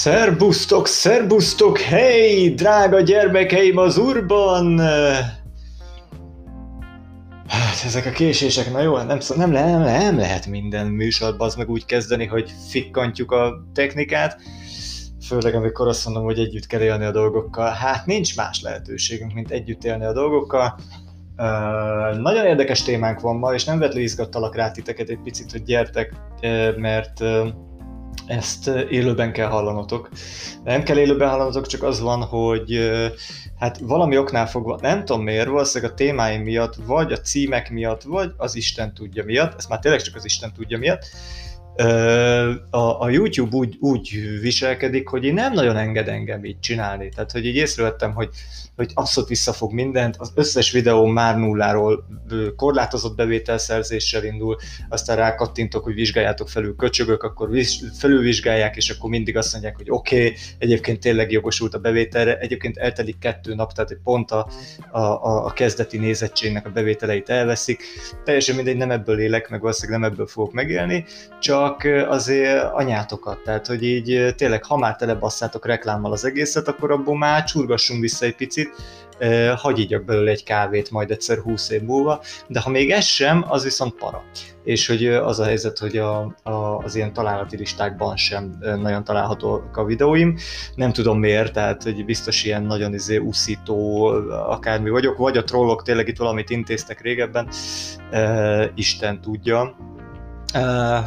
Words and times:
Szerbusztok, 0.00 0.86
szerbusztok, 0.86 1.78
hey, 1.78 2.54
drága 2.54 3.00
gyermekeim 3.00 3.76
az 3.76 3.96
urban! 3.96 4.78
Hát 7.46 7.84
ezek 7.84 8.06
a 8.06 8.10
késések, 8.10 8.72
na 8.72 8.80
jó, 8.80 8.96
nem, 8.96 9.18
nem, 9.36 9.50
nem, 9.50 9.80
nem 9.80 10.16
lehet 10.16 10.46
minden 10.46 10.86
műsorban 10.86 11.46
az 11.46 11.54
meg 11.54 11.68
úgy 11.68 11.84
kezdeni, 11.84 12.26
hogy 12.26 12.52
fikkantjuk 12.68 13.30
a 13.32 13.64
technikát, 13.74 14.40
főleg 15.26 15.54
amikor 15.54 15.88
azt 15.88 16.04
mondom, 16.04 16.24
hogy 16.24 16.38
együtt 16.38 16.66
kell 16.66 16.80
élni 16.80 17.04
a 17.04 17.12
dolgokkal. 17.12 17.70
Hát 17.70 18.06
nincs 18.06 18.36
más 18.36 18.62
lehetőségünk, 18.62 19.32
mint 19.32 19.50
együtt 19.50 19.84
élni 19.84 20.04
a 20.04 20.12
dolgokkal. 20.12 20.78
Uh, 21.36 22.18
nagyon 22.18 22.46
érdekes 22.46 22.82
témánk 22.82 23.20
van 23.20 23.36
ma, 23.36 23.54
és 23.54 23.64
nem 23.64 23.78
vetlenül 23.78 24.04
izgattalak 24.04 24.56
rá 24.56 24.70
titeket 24.70 25.08
egy 25.08 25.20
picit, 25.24 25.50
hogy 25.50 25.62
gyertek, 25.62 26.14
mert 26.76 27.20
uh, 27.20 27.48
ezt 28.30 28.66
élőben 28.68 29.32
kell 29.32 29.48
hallanotok. 29.48 30.08
Nem 30.64 30.82
kell 30.82 30.98
élőben 30.98 31.28
hallanotok, 31.28 31.66
csak 31.66 31.82
az 31.82 32.00
van, 32.00 32.22
hogy 32.22 32.90
hát 33.58 33.78
valami 33.78 34.18
oknál 34.18 34.46
fogva, 34.48 34.78
nem 34.80 35.04
tudom 35.04 35.22
miért, 35.22 35.48
valószínűleg 35.48 35.92
a 35.92 35.96
témáim 35.96 36.42
miatt, 36.42 36.74
vagy 36.74 37.12
a 37.12 37.20
címek 37.20 37.70
miatt, 37.70 38.02
vagy 38.02 38.32
az 38.36 38.54
Isten 38.54 38.94
tudja 38.94 39.24
miatt, 39.24 39.54
ezt 39.56 39.68
már 39.68 39.78
tényleg 39.78 40.00
csak 40.00 40.14
az 40.14 40.24
Isten 40.24 40.52
tudja 40.52 40.78
miatt, 40.78 41.04
a, 42.70 43.00
a 43.00 43.10
YouTube 43.10 43.56
úgy, 43.56 43.76
úgy 43.80 44.38
viselkedik, 44.40 45.08
hogy 45.08 45.24
én 45.24 45.34
nem 45.34 45.52
nagyon 45.52 45.76
enged 45.76 46.08
engem 46.08 46.44
így 46.44 46.60
csinálni. 46.60 47.08
Tehát, 47.08 47.32
hogy 47.32 47.46
így 47.46 47.56
észrevettem, 47.56 48.12
hogy 48.12 48.28
hogy 48.80 48.90
abszolút 48.94 49.28
visszafog 49.28 49.72
mindent, 49.72 50.16
az 50.18 50.32
összes 50.34 50.72
videó 50.72 51.06
már 51.06 51.38
nulláról 51.38 52.06
korlátozott 52.56 53.16
bevételszerzéssel 53.16 54.24
indul, 54.24 54.56
aztán 54.88 55.16
rákattintok, 55.16 55.84
hogy 55.84 55.94
vizsgáljátok 55.94 56.48
felül 56.48 56.76
köcsögök, 56.76 57.22
akkor 57.22 57.50
felülvizsgálják, 57.98 58.76
és 58.76 58.90
akkor 58.90 59.10
mindig 59.10 59.36
azt 59.36 59.52
mondják, 59.52 59.76
hogy 59.76 59.90
oké, 59.90 60.24
okay, 60.24 60.36
egyébként 60.58 61.00
tényleg 61.00 61.30
jogosult 61.30 61.74
a 61.74 61.78
bevételre, 61.78 62.38
egyébként 62.38 62.76
eltelik 62.76 63.18
kettő 63.18 63.54
nap, 63.54 63.72
tehát 63.72 63.98
pont 64.04 64.30
a, 64.30 64.48
a, 64.90 65.00
a 65.46 65.52
kezdeti 65.52 65.98
nézettségnek 65.98 66.66
a 66.66 66.70
bevételeit 66.70 67.28
elveszik. 67.28 67.82
Teljesen 68.24 68.54
mindegy, 68.54 68.76
nem 68.76 68.90
ebből 68.90 69.20
élek, 69.20 69.48
meg 69.48 69.60
valószínűleg 69.60 70.00
nem 70.00 70.10
ebből 70.10 70.26
fogok 70.26 70.52
megélni, 70.52 71.04
csak 71.40 71.59
azért 72.08 72.72
anyátokat, 72.72 73.38
tehát 73.38 73.66
hogy 73.66 73.82
így 73.82 74.34
tényleg, 74.36 74.64
ha 74.64 74.76
már 74.76 74.96
telebasszátok 74.96 75.66
reklámmal 75.66 76.12
az 76.12 76.24
egészet, 76.24 76.68
akkor 76.68 76.90
abból 76.90 77.18
már 77.18 77.44
csurgassunk 77.44 78.00
vissza 78.00 78.24
egy 78.24 78.36
picit, 78.36 78.70
hagy 79.56 79.78
igyak 79.78 80.04
belőle 80.04 80.30
egy 80.30 80.44
kávét 80.44 80.90
majd 80.90 81.10
egyszer 81.10 81.38
20 81.38 81.70
év 81.70 81.82
múlva, 81.82 82.22
de 82.46 82.60
ha 82.60 82.70
még 82.70 82.90
ez 82.90 83.04
sem, 83.04 83.44
az 83.48 83.64
viszont 83.64 83.94
para. 83.94 84.22
És 84.64 84.86
hogy 84.86 85.06
az 85.06 85.40
a 85.40 85.44
helyzet, 85.44 85.78
hogy 85.78 85.96
a, 85.96 86.36
a, 86.42 86.78
az 86.84 86.94
ilyen 86.94 87.12
találati 87.12 87.56
listákban 87.56 88.16
sem 88.16 88.58
nagyon 88.60 89.04
találhatók 89.04 89.76
a 89.76 89.84
videóim, 89.84 90.36
nem 90.74 90.92
tudom 90.92 91.18
miért, 91.18 91.52
tehát 91.52 91.82
hogy 91.82 92.04
biztos 92.04 92.44
ilyen 92.44 92.62
nagyon 92.62 92.94
izé 92.94 93.16
uszító 93.16 94.04
akármi 94.30 94.90
vagyok, 94.90 95.16
vagy 95.16 95.36
a 95.36 95.44
trollok 95.44 95.82
tényleg 95.82 96.08
itt 96.08 96.18
valamit 96.18 96.50
intéztek 96.50 97.00
régebben, 97.00 97.48
Isten 98.74 99.20
tudja. 99.20 99.76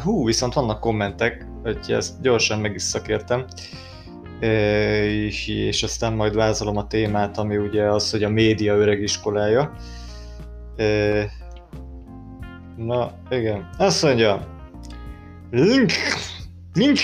Hú, 0.02 0.24
viszont 0.24 0.54
vannak 0.54 0.80
kommentek, 0.80 1.46
hogy 1.62 1.78
ezt 1.88 2.20
gyorsan 2.20 2.58
meg 2.58 2.74
is 2.74 2.82
szakértem 2.82 3.46
és, 4.40 5.48
és 5.48 5.82
aztán 5.82 6.12
majd 6.12 6.34
vázolom 6.34 6.76
a 6.76 6.86
témát, 6.86 7.38
ami 7.38 7.56
ugye 7.56 7.82
az, 7.82 8.10
hogy 8.10 8.22
a 8.22 8.28
média 8.28 8.74
öreg 8.74 9.02
iskolája. 9.02 9.72
Na, 12.76 13.10
igen. 13.30 13.68
Azt 13.78 14.02
mondja, 14.02 14.46
link, 15.50 15.92
link, 16.72 16.98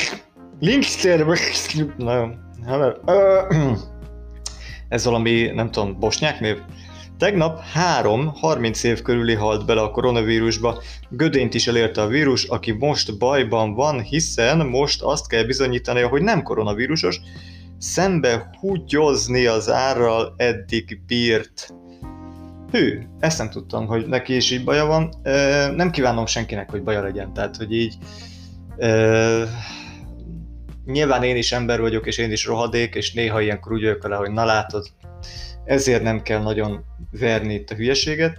link 0.61 0.85
Na, 1.97 2.35
ez 4.89 5.05
valami, 5.05 5.51
nem 5.55 5.71
tudom, 5.71 5.99
bosnyák 5.99 6.41
név? 6.41 6.59
Tegnap 7.21 7.61
három 7.61 8.33
30 8.35 8.83
év 8.83 9.03
körüli 9.03 9.35
halt 9.35 9.67
bele 9.67 9.81
a 9.81 9.91
koronavírusba. 9.91 10.83
Gödényt 11.09 11.55
is 11.55 11.67
elérte 11.67 12.03
a 12.03 12.07
vírus, 12.07 12.45
aki 12.45 12.73
most 12.73 13.19
bajban 13.19 13.75
van, 13.75 14.01
hiszen 14.01 14.67
most 14.67 15.03
azt 15.03 15.29
kell 15.29 15.45
bizonyítania, 15.45 16.09
hogy 16.09 16.23
nem 16.23 16.43
koronavírusos, 16.43 17.21
szembe 17.79 18.51
húgyozni 18.61 19.47
az 19.47 19.71
árral 19.71 20.35
eddig 20.37 21.01
bírt. 21.07 21.75
Hű, 22.71 22.99
ezt 23.19 23.39
nem 23.39 23.51
tudtam, 23.51 23.87
hogy 23.87 24.07
neki 24.07 24.37
is 24.37 24.51
így 24.51 24.65
baja 24.65 24.87
van. 24.87 25.15
Nem 25.77 25.91
kívánom 25.91 26.27
senkinek, 26.27 26.71
hogy 26.71 26.83
baja 26.83 27.03
legyen, 27.03 27.33
tehát 27.33 27.57
hogy 27.57 27.73
így 27.73 27.95
nyilván 30.85 31.23
én 31.23 31.37
is 31.37 31.53
ember 31.53 31.81
vagyok, 31.81 32.07
és 32.07 32.19
én 32.19 32.33
is 32.33 32.45
rohadék, 32.45 32.95
és 32.95 33.13
néha 33.13 33.41
ilyenkor 33.41 33.73
úgy 33.73 33.83
vagyok 33.83 34.03
vele, 34.03 34.17
hogy 34.17 34.31
na 34.31 34.45
látod, 34.45 34.87
ezért 35.65 36.03
nem 36.03 36.23
kell 36.23 36.43
nagyon 36.43 36.85
verni 37.11 37.55
itt 37.55 37.71
a 37.71 37.75
hülyeséget, 37.75 38.39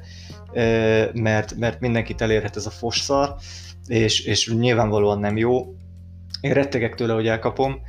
mert, 1.13 1.55
mert 1.55 1.79
mindenkit 1.79 2.21
elérhet 2.21 2.55
ez 2.55 2.65
a 2.65 2.69
fosszar, 2.69 3.35
és, 3.87 4.25
és 4.25 4.53
nyilvánvalóan 4.53 5.19
nem 5.19 5.37
jó. 5.37 5.75
Én 6.41 6.53
rettegek 6.53 6.95
tőle, 6.95 7.13
hogy 7.13 7.27
elkapom, 7.27 7.81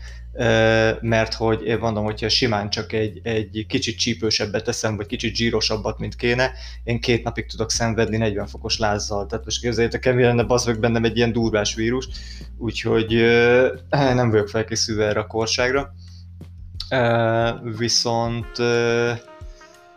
mert 1.00 1.34
hogy 1.34 1.64
én 1.64 1.78
mondom, 1.78 2.04
hogyha 2.04 2.28
simán 2.28 2.70
csak 2.70 2.92
egy, 2.92 3.20
egy 3.22 3.64
kicsit 3.68 3.98
csípősebbet 3.98 4.64
teszem, 4.64 4.96
vagy 4.96 5.06
kicsit 5.06 5.34
zsírosabbat, 5.34 5.98
mint 5.98 6.16
kéne, 6.16 6.52
én 6.84 7.00
két 7.00 7.24
napig 7.24 7.46
tudok 7.46 7.70
szenvedni 7.70 8.16
40 8.16 8.46
fokos 8.46 8.78
lázzal. 8.78 9.26
Tehát 9.26 9.44
most 9.44 9.60
képzeljétek 9.60 10.06
el, 10.06 10.14
mi 10.14 10.22
lenne 10.22 10.42
bazd 10.42 10.78
bennem 10.78 11.04
egy 11.04 11.16
ilyen 11.16 11.32
durvás 11.32 11.74
vírus, 11.74 12.08
úgyhogy 12.58 13.12
nem 13.90 14.30
vagyok 14.30 14.48
felkészülve 14.48 15.06
erre 15.06 15.20
a 15.20 15.26
korságra. 15.26 15.94
Viszont 17.78 18.46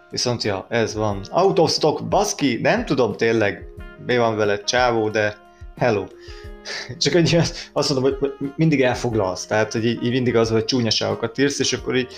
Viszont 0.09 0.44
ja, 0.44 0.66
ez 0.69 0.95
van. 0.95 1.22
Autostock, 1.29 2.07
baszki, 2.07 2.59
nem 2.61 2.85
tudom 2.85 3.16
tényleg, 3.16 3.67
mi 4.06 4.17
van 4.17 4.35
veled, 4.35 4.63
csávó, 4.63 5.09
de 5.09 5.38
hello. 5.78 6.06
Csak 6.97 7.13
egy 7.13 7.37
azt 7.73 7.93
mondom, 7.93 8.17
hogy 8.19 8.31
mindig 8.55 8.81
elfoglalsz, 8.81 9.45
tehát 9.45 9.71
hogy 9.71 9.85
így, 9.85 10.03
így 10.03 10.11
mindig 10.11 10.35
az, 10.35 10.49
hogy 10.49 10.65
csúnyaságokat 10.65 11.37
írsz, 11.37 11.59
és 11.59 11.73
akkor 11.73 11.95
így 11.95 12.13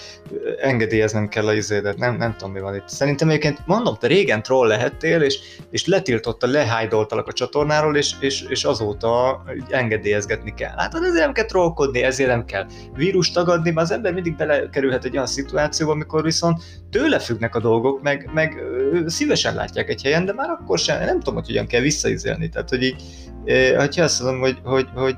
engedélyeznem 0.62 1.28
kell 1.28 1.48
a 1.48 1.54
izédet, 1.54 1.98
nem, 1.98 2.16
nem 2.16 2.36
tudom 2.38 2.54
mi 2.54 2.60
van 2.60 2.76
itt. 2.76 2.88
Szerintem 2.88 3.30
egyébként 3.30 3.60
mondom, 3.66 3.96
te 3.96 4.08
régen 4.08 4.44
troll 4.44 4.68
lehettél, 4.68 5.22
és, 5.22 5.40
és 5.72 5.86
letiltotta, 5.86 6.48
lehájdoltalak 6.48 7.28
a 7.28 7.34
csatornáról, 7.34 7.98
és, 7.98 8.12
és, 8.20 8.42
és 8.50 8.64
azóta 8.64 9.44
engedélyezgetni 9.70 10.54
kell. 10.54 10.74
Hát 10.78 10.94
ezért 10.94 11.14
nem 11.14 11.34
kell 11.34 11.46
trollkodni, 11.46 12.02
ezért 12.02 12.30
nem 12.30 12.46
kell 12.46 12.66
vírus 12.94 13.32
tagadni, 13.32 13.72
mert 13.72 13.90
az 13.90 13.96
ember 13.96 14.14
mindig 14.14 14.36
belekerülhet 14.36 15.06
egy 15.06 15.14
olyan 15.14 15.28
szituációba, 15.28 15.92
amikor 15.92 16.24
viszont 16.24 16.62
tőle 16.92 17.20
függnek 17.20 17.56
a 17.56 17.60
dolgok, 17.60 18.02
meg, 18.02 18.30
meg 18.34 18.62
szívesen 19.06 19.56
látják 19.56 19.90
egy 19.90 20.02
helyen, 20.02 20.26
de 20.26 20.34
már 20.34 20.50
akkor 20.50 20.80
sem, 20.80 21.00
nem 21.00 21.18
tudom, 21.18 21.34
hogy 21.34 21.46
hogyan 21.46 21.68
kell 21.68 21.82
visszaizélni. 21.82 22.50
Tehát, 22.50 22.70
hogy 22.70 22.84
így, 22.84 23.04
ha 23.76 24.04
azt 24.04 24.22
mondom, 24.22 24.40
hogy, 24.42 24.58
hogy, 24.64 24.88
hogy 24.96 25.16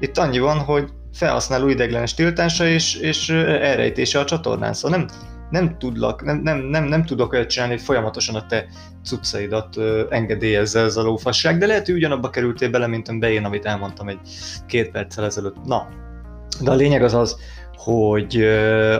itt 0.00 0.18
annyi 0.18 0.38
van, 0.38 0.58
hogy 0.58 0.88
felhasználó 1.12 1.68
ideglenes 1.68 2.14
tiltása 2.14 2.66
és, 2.66 2.94
és 2.94 3.28
elrejtése 3.30 4.18
a 4.18 4.24
csatornán, 4.24 4.72
szóval 4.72 4.98
nem, 4.98 5.08
nem 5.50 5.78
tudlak, 5.78 6.24
nem, 6.24 6.40
nem, 6.42 6.58
nem, 6.58 6.84
nem 6.84 7.04
tudok 7.04 7.32
olyat 7.32 7.48
csinálni, 7.48 7.74
hogy 7.74 7.82
folyamatosan 7.82 8.34
a 8.34 8.46
te 8.46 8.66
cuccaidat 9.04 9.76
engedélyezze 10.08 10.80
ez 10.80 10.96
a 10.96 11.02
lófasság, 11.02 11.58
de 11.58 11.66
lehet, 11.66 11.86
hogy 11.86 11.94
ugyanabba 11.94 12.30
kerültél 12.30 12.70
bele, 12.70 12.86
mint 12.86 13.08
amiben 13.08 13.30
én, 13.30 13.44
amit 13.44 13.66
elmondtam 13.66 14.08
egy 14.08 14.18
két 14.66 14.90
perccel 14.90 15.24
ezelőtt. 15.24 15.64
Na, 15.64 15.88
de 16.60 16.70
a 16.70 16.74
lényeg 16.74 17.02
az 17.02 17.14
az, 17.14 17.36
hogy 17.76 18.42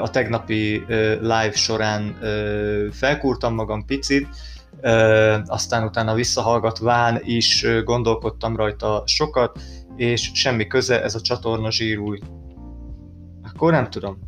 a 0.00 0.10
tegnapi 0.10 0.84
live 1.20 1.52
során 1.52 2.18
felkúrtam 2.92 3.54
magam 3.54 3.84
picit, 3.84 4.28
aztán 5.46 5.84
utána 5.84 6.14
visszahallgatván 6.14 7.20
is 7.24 7.66
gondolkodtam 7.84 8.56
rajta 8.56 9.02
sokat, 9.06 9.58
és 9.96 10.30
semmi 10.34 10.66
köze, 10.66 11.02
ez 11.02 11.14
a 11.14 11.20
csatorna 11.20 11.70
zsírúj. 11.70 12.18
Akkor 13.42 13.72
nem 13.72 13.90
tudom. 13.90 14.18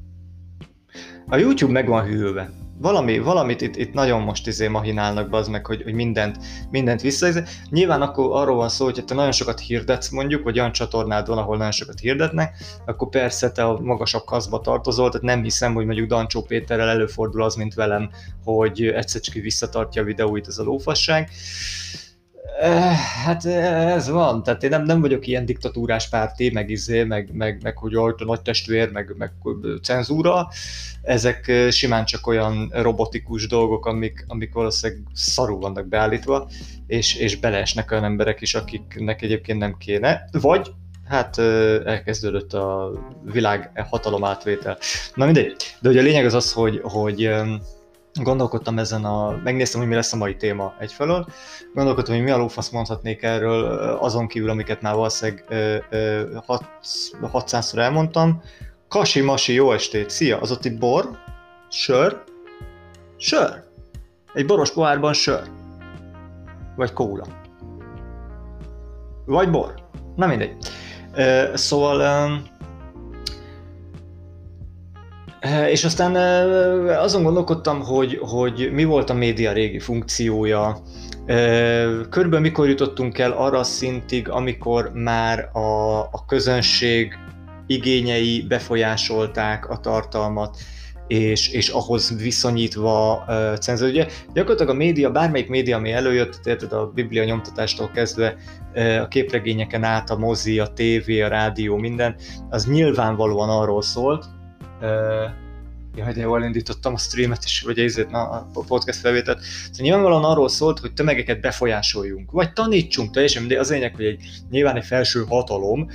A 1.26 1.37
YouTube 1.37 1.73
meg 1.73 1.88
van 1.88 2.05
hűlve 2.05 2.50
valami, 2.82 3.19
valamit 3.19 3.61
itt, 3.61 3.76
itt 3.76 3.93
nagyon 3.93 4.20
most 4.20 4.46
izé 4.46 4.69
mahinálnak 4.69 5.31
be 5.31 5.37
az 5.37 5.49
meg, 5.49 5.67
hogy, 5.67 5.82
hogy 5.82 5.94
mindent, 5.94 6.37
mindent 6.70 7.00
vissza. 7.00 7.29
Nyilván 7.70 8.02
akkor 8.02 8.37
arról 8.40 8.56
van 8.56 8.69
szó, 8.69 8.84
hogy 8.84 9.05
te 9.05 9.14
nagyon 9.14 9.32
sokat 9.32 9.61
hirdetsz 9.61 10.08
mondjuk, 10.08 10.43
vagy 10.43 10.58
olyan 10.58 10.73
csatornád 10.73 11.26
van, 11.26 11.38
ahol 11.38 11.56
nagyon 11.56 11.73
sokat 11.73 11.99
hirdetnek, 11.99 12.56
akkor 12.87 13.08
persze 13.08 13.52
te 13.52 13.64
a 13.64 13.81
magasabb 13.81 14.25
kaszba 14.25 14.61
tartozol, 14.61 15.08
tehát 15.08 15.26
nem 15.26 15.43
hiszem, 15.43 15.75
hogy 15.75 15.84
mondjuk 15.84 16.08
Dancsó 16.08 16.43
Péterrel 16.43 16.88
előfordul 16.88 17.43
az, 17.43 17.55
mint 17.55 17.75
velem, 17.75 18.11
hogy 18.44 18.85
egyszer 18.85 19.20
csak 19.20 19.35
visszatartja 19.35 20.02
a 20.02 20.05
videóit 20.05 20.46
ez 20.46 20.58
a 20.58 20.62
lófasság. 20.62 21.31
Hát 23.25 23.44
ez 23.44 24.08
van, 24.08 24.43
tehát 24.43 24.62
én 24.62 24.70
nem, 24.70 24.84
nem 24.84 25.00
vagyok 25.00 25.26
ilyen 25.26 25.46
diktatúrás 25.46 26.08
párti, 26.08 26.50
meg 26.50 26.70
izé, 26.70 27.04
meg, 27.04 27.31
meg, 27.32 27.62
meg 27.62 27.76
hogy 27.76 27.94
a 27.94 28.14
nagy 28.25 28.43
testvér, 28.43 28.90
meg, 28.90 29.14
meg 29.19 29.32
cenzúra. 29.82 30.49
Ezek 31.02 31.52
simán 31.70 32.04
csak 32.04 32.26
olyan 32.26 32.70
robotikus 32.75 33.46
dolgok, 33.46 33.87
amik, 33.87 34.25
amik 34.28 34.52
valószínűleg 34.52 35.02
szarul 35.12 35.58
vannak 35.58 35.88
beállítva, 35.88 36.50
és, 36.87 37.14
és 37.14 37.37
beleesnek 37.37 37.90
olyan 37.90 38.04
emberek 38.04 38.40
is, 38.40 38.54
akiknek 38.54 39.22
egyébként 39.22 39.58
nem 39.58 39.76
kéne. 39.78 40.28
Vagy 40.32 40.70
hát 41.08 41.38
elkezdődött 41.84 42.52
a 42.52 42.93
világ 43.32 43.84
hatalom 43.90 44.25
átvétel. 44.25 44.78
Na 45.14 45.25
mindegy, 45.25 45.56
de 45.81 45.88
ugye 45.88 46.00
a 46.00 46.02
lényeg 46.02 46.25
az 46.25 46.34
az, 46.34 46.52
hogy, 46.52 46.81
hogy 46.82 47.31
gondolkodtam 48.14 48.79
ezen 48.79 49.05
a, 49.05 49.41
megnéztem, 49.44 49.81
hogy 49.81 49.88
mi 49.88 49.94
lesz 49.94 50.12
a 50.12 50.17
mai 50.17 50.37
téma 50.37 50.75
egyfelől, 50.79 51.26
gondolkodtam, 51.75 52.14
hogy 52.14 52.25
mi 52.25 52.31
a 52.31 52.37
lófasz 52.37 52.70
mondhatnék 52.70 53.23
erről, 53.23 53.64
azon 54.00 54.26
kívül, 54.26 54.50
amiket 54.50 54.82
már 54.82 54.94
valószínűleg 54.94 55.44
600-szor 57.23 57.79
elmondtam. 57.79 58.43
Kasi 58.88 59.20
Masi, 59.20 59.53
jó 59.53 59.73
estét, 59.73 60.11
szia, 60.11 60.41
az 60.41 60.50
ott 60.50 60.64
itt 60.64 60.79
bor, 60.79 61.19
sör, 61.69 62.23
sör, 63.17 63.64
egy 64.35 64.47
boros 64.47 64.73
pohárban 64.73 65.12
sör, 65.12 65.43
vagy 66.76 66.93
kóla, 66.93 67.26
vagy 69.26 69.50
bor, 69.50 69.75
na 70.17 70.26
mindegy. 70.26 70.56
Szóval 71.55 72.41
és 75.71 75.85
aztán 75.85 76.15
azon 76.87 77.23
gondolkodtam, 77.23 77.81
hogy, 77.81 78.19
hogy 78.21 78.71
mi 78.73 78.85
volt 78.85 79.11
a 79.11 79.15
média 79.15 79.53
régi 79.53 79.79
funkciója. 79.79 80.83
Körülbelül 82.11 82.41
mikor 82.41 82.69
jutottunk 82.69 83.19
el 83.19 83.33
arra 83.33 83.59
a 83.59 83.62
szintig, 83.62 84.29
amikor 84.29 84.91
már 84.94 85.49
a, 85.53 85.99
a 85.99 86.25
közönség 86.27 87.19
igényei 87.67 88.44
befolyásolták 88.49 89.71
a 89.71 89.77
tartalmat, 89.77 90.56
és, 91.06 91.49
és 91.49 91.69
ahhoz 91.69 92.23
viszonyítva 92.23 93.25
uh, 93.29 93.56
cenzor. 93.56 93.88
Ugye 93.88 94.06
gyakorlatilag 94.33 94.75
a 94.75 94.79
média, 94.79 95.11
bármelyik 95.11 95.49
média, 95.49 95.77
ami 95.77 95.93
előjött, 95.93 96.41
érted 96.45 96.73
a 96.73 96.87
biblia 96.87 97.25
nyomtatástól 97.25 97.91
kezdve 97.91 98.37
a 99.03 99.09
képregényeken 99.09 99.85
át, 99.85 100.11
a 100.11 100.17
mozi, 100.17 100.59
a 100.59 100.67
tévé, 100.67 101.21
a 101.21 101.29
rádió, 101.29 101.77
minden, 101.77 102.15
az 102.50 102.67
nyilvánvalóan 102.67 103.49
arról 103.49 103.83
szólt, 103.83 104.25
Jaj, 105.96 106.12
de 106.12 106.20
jól 106.20 106.43
indítottam 106.43 106.94
a 106.94 106.99
streamet 106.99 107.44
is, 107.44 107.61
vagy 107.61 107.79
ezért 107.79 108.12
a 108.12 108.64
podcast 108.67 108.99
felvételt. 108.99 109.40
Szóval 109.40 109.82
nyilvánvalóan 109.82 110.25
arról 110.25 110.49
szólt, 110.49 110.79
hogy 110.79 110.93
tömegeket 110.93 111.40
befolyásoljunk, 111.40 112.31
vagy 112.31 112.52
tanítsunk 112.52 113.11
teljesen, 113.11 113.49
de 113.49 113.58
az 113.58 113.70
lényeg, 113.70 113.94
hogy 113.94 114.05
egy, 114.05 114.25
nyilván 114.50 114.76
egy 114.76 114.84
felső 114.84 115.25
hatalom 115.29 115.88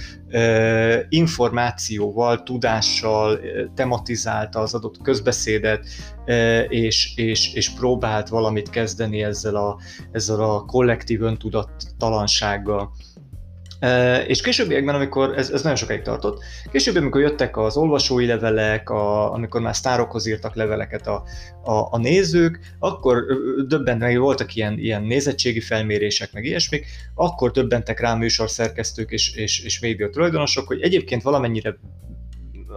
információval, 1.10 2.44
tudással 2.44 3.40
eh, 3.40 3.66
tematizálta 3.76 4.60
az 4.60 4.74
adott 4.74 5.02
közbeszédet, 5.02 5.86
és, 6.68 7.16
és, 7.16 7.54
és 7.54 7.70
próbált 7.70 8.28
valamit 8.28 8.70
kezdeni 8.70 9.24
ezzel 9.24 9.56
a, 9.56 9.80
ezzel 10.12 10.40
a 10.40 10.66
kollektív 10.66 11.22
öntudattalansággal. 11.22 12.92
És 14.28 14.42
későbbiekben, 14.42 14.96
amikor 14.96 15.38
ez, 15.38 15.50
ez 15.50 15.62
nagyon 15.62 15.78
sokáig 15.78 16.02
tartott, 16.02 16.44
későbbiekben, 16.72 17.04
amikor 17.04 17.22
jöttek 17.22 17.58
az 17.58 17.78
olvasói 17.78 18.26
levelek, 18.26 18.90
a, 18.90 19.34
amikor 19.34 19.62
már 19.62 19.76
sztárokhoz 19.76 20.28
írtak 20.28 20.56
leveleket 20.56 21.08
a, 21.08 21.24
a, 21.64 21.88
a 21.92 21.98
nézők, 21.98 22.60
akkor 22.80 23.26
döbbent 23.68 24.00
meg, 24.00 24.20
voltak 24.20 24.56
ilyen, 24.56 24.80
ilyen 24.80 25.04
nézettségi 25.04 25.60
felmérések, 25.60 26.34
meg 26.34 26.44
ilyesmik, 26.44 26.86
akkor 27.16 27.52
döbbentek 27.52 28.00
rá 28.00 28.16
műsorszerkesztők 28.16 29.12
és, 29.12 29.36
és, 29.36 29.64
és 29.64 29.80
média 29.80 30.10
tulajdonosok, 30.10 30.68
hogy 30.68 30.82
egyébként 30.82 31.22
valamennyire 31.22 31.78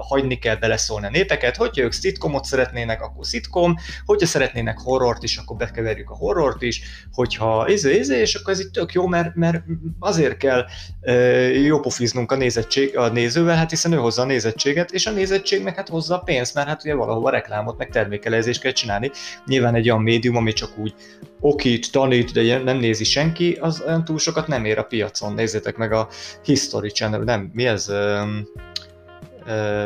hagyni 0.02 0.38
kell 0.38 0.56
beleszólni 0.56 1.06
a 1.06 1.10
népeket, 1.10 1.56
hogyha 1.56 1.82
ők 1.82 1.92
szitkomot 1.92 2.44
szeretnének, 2.44 3.02
akkor 3.02 3.26
szitkom, 3.26 3.76
hogyha 4.04 4.26
szeretnének 4.26 4.78
horrort 4.78 5.22
is, 5.22 5.36
akkor 5.36 5.56
bekeverjük 5.56 6.10
a 6.10 6.14
horrort 6.14 6.62
is, 6.62 6.82
hogyha 7.12 7.68
izé, 7.68 7.98
izé, 7.98 8.20
és 8.20 8.34
akkor 8.34 8.52
ez 8.52 8.60
itt 8.60 8.72
tök 8.72 8.92
jó, 8.92 9.06
mert, 9.06 9.34
mert 9.34 9.62
azért 9.98 10.36
kell 10.36 10.64
e, 11.00 11.12
jópofiznunk 11.48 12.32
a, 12.32 12.36
nézettség, 12.36 12.96
a 12.96 13.08
nézővel, 13.08 13.56
hát 13.56 13.70
hiszen 13.70 13.92
ő 13.92 13.96
hozza 13.96 14.22
a 14.22 14.24
nézettséget, 14.24 14.90
és 14.90 15.06
a 15.06 15.10
nézettség 15.10 15.62
meg 15.62 15.76
hát 15.76 15.88
hozza 15.88 16.14
a 16.14 16.18
pénzt, 16.18 16.54
mert 16.54 16.68
hát 16.68 16.84
ugye 16.84 16.94
valahova 16.94 17.30
reklámot, 17.30 17.78
meg 17.78 17.88
termékelezést 17.88 18.60
kell 18.60 18.72
csinálni. 18.72 19.10
Nyilván 19.46 19.74
egy 19.74 19.90
olyan 19.90 20.02
médium, 20.02 20.36
ami 20.36 20.52
csak 20.52 20.78
úgy 20.78 20.94
okít, 21.40 21.92
tanít, 21.92 22.32
de 22.32 22.58
nem 22.58 22.76
nézi 22.76 23.04
senki, 23.04 23.52
az 23.60 23.82
olyan 23.86 24.04
túl 24.04 24.18
sokat 24.18 24.46
nem 24.46 24.64
ér 24.64 24.78
a 24.78 24.82
piacon. 24.82 25.32
Nézzétek 25.32 25.76
meg 25.76 25.92
a 25.92 26.08
History 26.44 26.90
Channel, 26.90 27.20
nem, 27.20 27.50
mi 27.52 27.66
ez? 27.66 27.88
Um, 27.88 28.48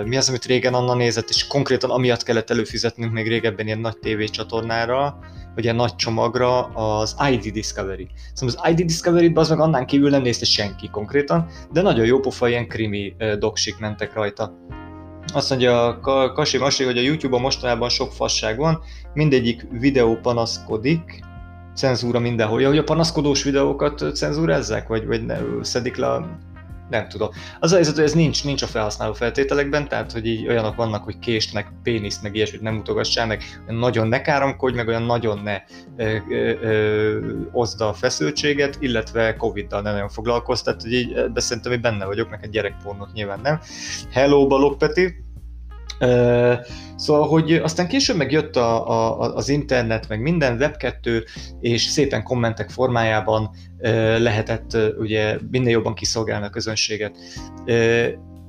mi 0.05 0.17
az, 0.17 0.29
amit 0.29 0.45
régen 0.45 0.75
Anna 0.75 0.95
nézett, 0.95 1.29
és 1.29 1.47
konkrétan 1.47 1.91
amiatt 1.91 2.23
kellett 2.23 2.51
előfizetnünk 2.51 3.13
még 3.13 3.29
régebben 3.29 3.67
ilyen 3.67 3.79
nagy 3.79 3.99
tévécsatornára, 3.99 5.19
vagy 5.55 5.65
ilyen 5.65 5.77
nagy 5.77 5.97
csomagra, 5.97 6.63
az 6.65 7.17
ID 7.31 7.53
Discovery. 7.53 8.09
Szóval 8.33 8.55
az 8.57 8.71
ID 8.71 8.87
Discovery-t 8.87 9.39
az 9.39 9.49
meg 9.49 9.61
annán 9.61 9.87
kívül 9.87 10.11
nem 10.11 10.23
nézte 10.23 10.45
senki 10.45 10.89
konkrétan, 10.91 11.47
de 11.73 11.83
nagyon 11.83 12.07
jó 12.07 12.21
pofa 12.21 12.49
ilyen 12.49 12.69
krimi 12.69 13.17
doksik 13.39 13.79
mentek 13.79 14.15
rajta. 14.15 14.53
Azt 15.33 15.51
mondja 15.51 15.87
a 15.87 16.33
Kasi 16.33 16.59
Masi, 16.59 16.85
hogy 16.85 16.99
a 16.99 17.03
YouTube-on 17.03 17.41
mostanában 17.41 17.89
sok 17.89 18.13
fasság 18.13 18.57
van, 18.57 18.83
mindegyik 19.15 19.67
videó 19.71 20.17
panaszkodik, 20.23 21.25
cenzúra 21.75 22.19
mindenhol. 22.19 22.61
Ja, 22.61 22.69
hogy 22.69 22.79
a 22.79 22.85
panaszkodós 22.85 23.43
videókat 23.43 24.15
cenzúrezzek, 24.15 24.89
vagy, 24.89 25.07
vagy 25.07 25.25
ne, 25.25 25.39
szedik 25.63 25.97
le 25.97 26.07
a 26.07 26.39
nem 26.94 27.08
tudom. 27.08 27.29
Az 27.61 27.73
a 27.73 27.75
helyzet, 27.75 27.94
hogy 27.94 28.05
ez 28.05 28.12
nincs, 28.12 28.44
nincs 28.44 28.62
a 28.62 28.67
felhasználó 28.67 29.12
feltételekben, 29.12 29.88
tehát 29.88 30.12
hogy 30.12 30.26
így 30.26 30.49
olyanok 30.49 30.75
vannak, 30.75 31.05
hogy 31.05 31.19
kést, 31.19 31.52
meg 31.52 31.73
péniszt, 31.82 32.23
meg 32.23 32.35
ilyesmit 32.35 32.61
nem 32.61 32.75
mutogassál, 32.75 33.26
meg 33.26 33.43
nagyon 33.67 34.08
ne 34.08 34.20
káromkodj, 34.20 34.76
meg 34.76 34.88
olyan 34.88 35.02
nagyon 35.02 35.38
ne 35.38 35.62
ö, 35.96 36.17
ö, 36.31 36.52
ö, 36.61 37.19
oszd 37.52 37.81
a 37.81 37.93
feszültséget, 37.93 38.76
illetve 38.81 39.37
Covid-dal 39.37 39.82
ne 39.82 39.93
nagyon 39.93 40.08
foglalkozz, 40.08 40.61
tehát 40.61 40.82
hogy 40.82 40.93
így, 40.93 41.14
de 41.32 41.41
szerintem 41.41 41.81
benne 41.81 42.05
vagyok, 42.05 42.31
neked 42.31 42.50
gyerekpornot 42.50 43.12
nyilván 43.12 43.41
nem. 43.43 43.61
Hello, 44.11 44.46
Balog 44.46 44.76
Peti! 44.76 45.24
Szóval, 46.97 47.29
hogy 47.29 47.53
aztán 47.53 47.89
később 47.89 48.17
meg 48.17 48.31
jött 48.33 48.56
a, 48.56 48.91
a, 48.91 49.35
az 49.35 49.49
internet, 49.49 50.09
meg 50.09 50.21
minden 50.21 50.56
Web2, 50.61 51.25
és 51.61 51.83
szépen 51.83 52.23
kommentek 52.23 52.71
formájában 52.71 53.51
lehetett 54.19 54.77
ugye 54.99 55.39
minél 55.51 55.71
jobban 55.71 55.95
kiszolgálni 55.95 56.47
a 56.47 56.51
közönséget. 56.51 57.17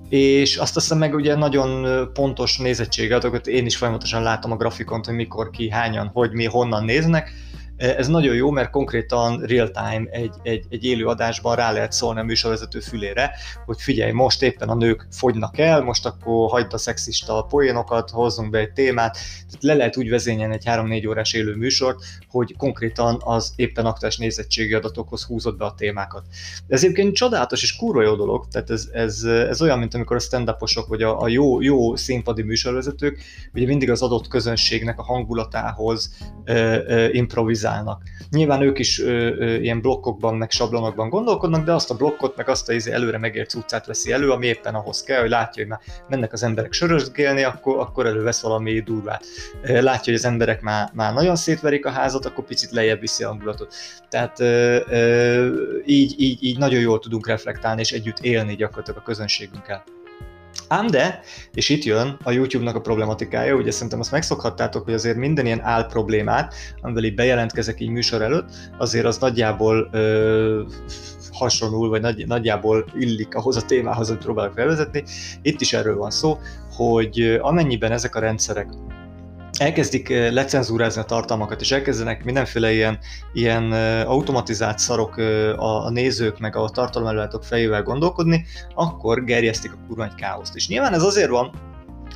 És 0.10 0.58
azt 0.58 0.74
hiszem 0.74 0.98
meg 0.98 1.14
ugye 1.14 1.36
nagyon 1.36 1.88
pontos 2.14 2.58
nézettségadatokat, 2.58 3.48
én 3.48 3.66
is 3.66 3.76
folyamatosan 3.76 4.24
látom 4.24 4.52
a 4.52 4.56
grafikont, 4.56 5.06
hogy 5.06 5.16
mikor 5.16 5.50
ki, 5.50 5.70
hányan, 5.70 6.10
hogy 6.14 6.32
mi, 6.32 6.46
honnan 6.46 6.86
néznek, 6.86 7.32
ez 7.78 8.08
nagyon 8.08 8.36
jó, 8.36 8.52
mert 8.52 8.70
konkrétan 8.70 9.42
real-time 9.42 10.06
egy, 10.10 10.34
egy, 10.44 10.66
egy 10.70 10.84
élő 10.86 11.06
adásban 11.06 11.56
rá 11.56 11.72
lehet 11.72 11.92
szólni 11.92 12.20
a 12.20 12.24
műsorvezető 12.24 12.80
fülére, 12.80 13.32
hogy 13.66 13.82
figyelj, 13.82 14.12
most 14.12 14.42
éppen 14.42 14.70
a 14.70 14.76
nők 14.76 15.08
fogynak 15.12 15.58
el, 15.58 15.82
most 15.82 16.06
akkor 16.06 16.50
hagyd 16.50 16.74
a 16.74 16.78
szexista 16.78 17.42
poénokat, 17.42 18.10
hozzunk 18.10 18.50
be 18.50 18.60
egy 18.60 18.72
témát. 18.72 19.14
Tehát 19.14 19.64
le 19.64 19.74
lehet 19.74 19.98
úgy 19.98 20.10
vezényelni 20.10 20.54
egy 20.54 20.64
3-4 20.66 21.08
órás 21.08 21.34
élő 21.34 21.56
műsort, 21.56 22.04
hogy 22.30 22.56
konkrétan 22.58 23.22
az 23.24 23.54
éppen 23.56 23.86
aktuális 23.86 24.18
nézettségi 24.18 24.74
adatokhoz 24.74 25.24
húzott 25.24 25.58
be 25.58 25.66
a 25.66 25.74
témákat. 25.74 26.24
Ez 26.68 26.84
egyébként 26.84 27.16
csodálatos 27.16 27.64
és 27.64 27.76
kurva 27.76 28.02
jó 28.02 28.16
dolog, 28.16 28.48
tehát 28.48 28.70
ez, 28.70 28.90
ez, 28.94 29.24
ez 29.24 29.62
olyan, 29.62 29.80
mint 29.80 29.94
amikor 29.94 30.16
a 30.16 30.20
stand 30.20 30.54
vagy 30.88 31.02
a, 31.02 31.22
a 31.22 31.28
jó, 31.28 31.62
jó 31.62 31.96
színpadi 31.96 32.42
műsorvezetők 32.42 33.22
ugye 33.54 33.66
mindig 33.66 33.92
az 33.92 34.02
adott 34.02 34.28
közönségnek 34.28 35.00
a 35.00 35.04
hangulatához 35.04 36.18
ö, 36.46 36.54
ö, 36.88 37.08
improvizálnak 37.12 37.65
optimalizálnak. 37.66 38.02
Nyilván 38.30 38.62
ők 38.62 38.80
is 38.80 39.00
ö, 39.00 39.36
ö, 39.38 39.56
ilyen 39.56 39.82
blokkokban, 39.82 40.36
meg 40.36 40.52
sablonokban 40.52 41.10
gondolkodnak, 41.10 41.66
de 41.66 41.74
azt 41.74 41.92
a 41.92 41.96
blokkot, 41.96 42.36
meg 42.36 42.50
azt 42.50 42.70
a 42.70 42.74
izé 42.74 42.92
előre 42.92 43.18
megért 43.18 43.54
utcát 43.54 43.86
veszi 43.86 44.12
elő, 44.12 44.32
ami 44.32 44.46
éppen 44.46 44.76
ahhoz 44.76 45.04
kell, 45.04 45.20
hogy 45.20 45.30
látja, 45.30 45.62
hogy 45.64 45.72
már 45.72 45.80
mennek 46.10 46.34
az 46.34 46.44
emberek 46.44 46.74
sörözgélni, 46.74 47.44
akkor, 47.44 47.80
akkor 47.80 48.06
elővesz 48.06 48.42
valami 48.42 48.80
durvát. 48.80 49.26
Látja, 49.64 50.04
hogy 50.04 50.14
az 50.14 50.26
emberek 50.26 50.62
már, 50.62 50.90
már 50.94 51.14
nagyon 51.14 51.36
szétverik 51.36 51.86
a 51.86 51.90
házat, 51.90 52.26
akkor 52.26 52.46
picit 52.46 52.72
lejjebb 52.72 53.00
viszi 53.00 53.24
a 53.24 53.28
hangulatot. 53.28 53.74
Tehát 54.10 54.40
ö, 54.40 54.80
ö, 54.90 55.82
így, 55.86 56.16
így, 56.22 56.44
így 56.44 56.58
nagyon 56.58 56.80
jól 56.80 57.00
tudunk 57.00 57.28
reflektálni 57.28 57.82
és 57.82 57.92
együtt 57.92 58.20
élni 58.20 58.56
gyakorlatilag 58.56 59.00
a 59.00 59.04
közönségünkkel. 59.04 59.84
Ám 60.68 60.88
de, 60.88 61.20
és 61.54 61.70
itt 61.70 61.84
jön 61.84 62.18
a 62.24 62.32
YouTube-nak 62.32 62.76
a 62.76 62.82
problematikája, 62.82 63.56
ugye 63.56 63.72
szerintem 63.72 64.00
azt 64.00 64.12
megszokhattátok, 64.12 64.84
hogy 64.84 64.94
azért 64.94 65.18
minden 65.18 65.46
ilyen 65.46 65.62
áll 65.62 65.88
problémát, 65.88 66.54
amivel 66.82 67.04
így 67.04 67.16
bejelentkezek 67.16 67.80
így 67.80 67.90
műsor 67.90 68.22
előtt, 68.22 68.50
azért 68.78 69.06
az 69.06 69.18
nagyjából 69.18 69.90
ö, 69.92 70.62
hasonlul, 71.32 71.90
vagy 71.90 72.02
nagy, 72.02 72.28
nagyjából 72.28 72.86
illik 72.96 73.36
ahhoz 73.36 73.56
a 73.56 73.66
témához, 73.66 74.10
amit 74.10 74.24
próbálok 74.24 74.54
felvezetni. 74.54 75.04
Itt 75.42 75.62
is 75.62 75.74
erről 75.74 75.98
van 75.98 76.12
szó, 76.12 76.38
hogy 76.76 77.38
amennyiben 77.42 77.92
ezek 77.92 78.16
a 78.16 78.20
rendszerek 78.20 78.68
elkezdik 79.58 80.10
lecenzúrázni 80.10 81.02
a 81.02 81.06
tartalmakat, 81.06 81.62
és 81.62 81.72
elkezdenek 81.72 82.24
mindenféle 82.24 82.72
ilyen, 82.72 82.98
ilyen 83.34 83.72
automatizált 84.02 84.80
szarok 84.80 85.18
a, 85.18 85.86
a 85.86 85.90
nézők 85.90 86.40
meg 86.40 86.56
a 86.56 86.70
tartalomelőállítók 86.70 87.44
fejével 87.44 87.84
gondolkodni, 87.84 88.46
akkor 88.74 89.24
gerjesztik 89.24 89.74
a 89.74 89.78
kurva 89.88 90.04
egy 90.04 90.16
káoszt. 90.16 90.56
És 90.56 90.68
nyilván 90.68 90.94
ez 90.94 91.04
azért 91.04 91.30
van, 91.30 91.52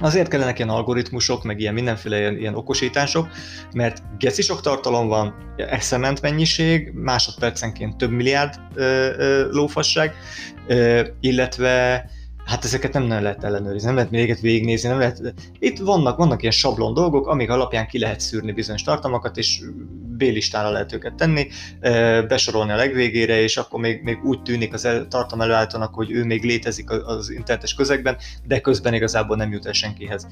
Azért 0.01 0.27
kellenek 0.27 0.57
ilyen 0.57 0.69
algoritmusok, 0.69 1.43
meg 1.43 1.59
ilyen 1.59 1.73
mindenféle 1.73 2.17
ilyen, 2.17 2.37
ilyen 2.37 2.55
okosítások, 2.55 3.27
mert 3.73 4.01
geci 4.17 4.41
sok 4.41 4.61
tartalom 4.61 5.07
van, 5.07 5.33
eszement 5.57 6.21
mennyiség, 6.21 6.91
másodpercenként 6.93 7.97
több 7.97 8.11
milliárd 8.11 8.53
ö, 8.75 8.83
ö, 9.17 9.47
lófasság, 9.51 10.13
ö, 10.67 11.07
illetve 11.19 12.05
hát 12.49 12.63
ezeket 12.63 12.93
nem 12.93 13.07
lehet 13.07 13.43
ellenőrizni, 13.43 13.87
nem 13.87 13.95
lehet 13.95 14.11
még 14.11 14.37
végignézni, 14.41 14.89
nem 14.89 14.99
lehet... 14.99 15.33
Itt 15.59 15.79
vannak, 15.79 16.17
vannak 16.17 16.41
ilyen 16.41 16.53
sablon 16.53 16.93
dolgok, 16.93 17.27
amik 17.27 17.49
alapján 17.49 17.87
ki 17.87 17.99
lehet 17.99 18.19
szűrni 18.19 18.51
bizonyos 18.51 18.83
tartalmakat, 18.83 19.37
és 19.37 19.61
B-listára 20.17 20.69
lehet 20.69 20.93
őket 20.93 21.13
tenni, 21.13 21.47
besorolni 22.27 22.71
a 22.71 22.75
legvégére, 22.75 23.41
és 23.41 23.57
akkor 23.57 23.79
még, 23.79 24.01
még 24.03 24.23
úgy 24.23 24.41
tűnik 24.41 24.73
az 24.73 24.85
el, 24.85 25.07
tartalom 25.07 25.41
előállítónak, 25.41 25.93
hogy 25.93 26.11
ő 26.11 26.23
még 26.25 26.43
létezik 26.43 26.89
az 26.89 27.29
internetes 27.29 27.73
közegben, 27.73 28.17
de 28.43 28.59
közben 28.59 28.93
igazából 28.93 29.35
nem 29.35 29.51
jut 29.51 29.65
el 29.65 29.73
senkihez. 29.73 30.27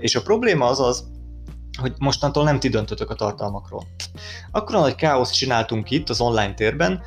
És 0.00 0.14
a 0.14 0.22
probléma 0.22 0.66
az 0.66 0.80
az, 0.80 1.04
hogy 1.76 1.92
mostantól 1.98 2.44
nem 2.44 2.58
ti 2.58 2.68
döntötök 2.68 3.10
a 3.10 3.14
tartalmakról. 3.14 3.86
Akkor 4.50 4.76
nagy 4.76 4.94
káoszt 4.94 5.34
csináltunk 5.34 5.90
itt 5.90 6.08
az 6.08 6.20
online 6.20 6.54
térben, 6.54 7.02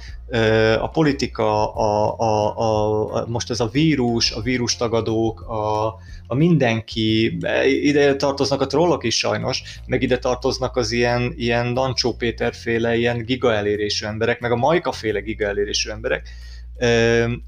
a 0.79 0.89
politika, 0.89 1.73
a, 1.73 2.15
a, 2.19 2.57
a, 2.57 3.15
a, 3.15 3.25
most 3.27 3.49
ez 3.49 3.59
a 3.59 3.67
vírus, 3.67 4.31
a 4.31 4.41
vírustagadók, 4.41 5.41
a, 5.41 5.85
a 6.27 6.35
mindenki, 6.35 7.37
ide 7.65 8.15
tartoznak 8.15 8.61
a 8.61 8.67
trollok 8.67 9.03
is 9.03 9.17
sajnos, 9.17 9.63
meg 9.85 10.01
ide 10.01 10.17
tartoznak 10.17 10.75
az 10.75 10.91
ilyen, 10.91 11.33
ilyen 11.37 11.73
Dancsó 11.73 12.13
Péter 12.13 12.53
féle, 12.53 12.95
ilyen 12.95 13.25
giga 13.25 13.53
elérésű 13.53 14.05
emberek, 14.05 14.39
meg 14.39 14.51
a 14.51 14.55
Majka 14.55 14.91
féle 14.91 15.19
giga 15.19 15.45
elérésű 15.47 15.89
emberek, 15.89 16.29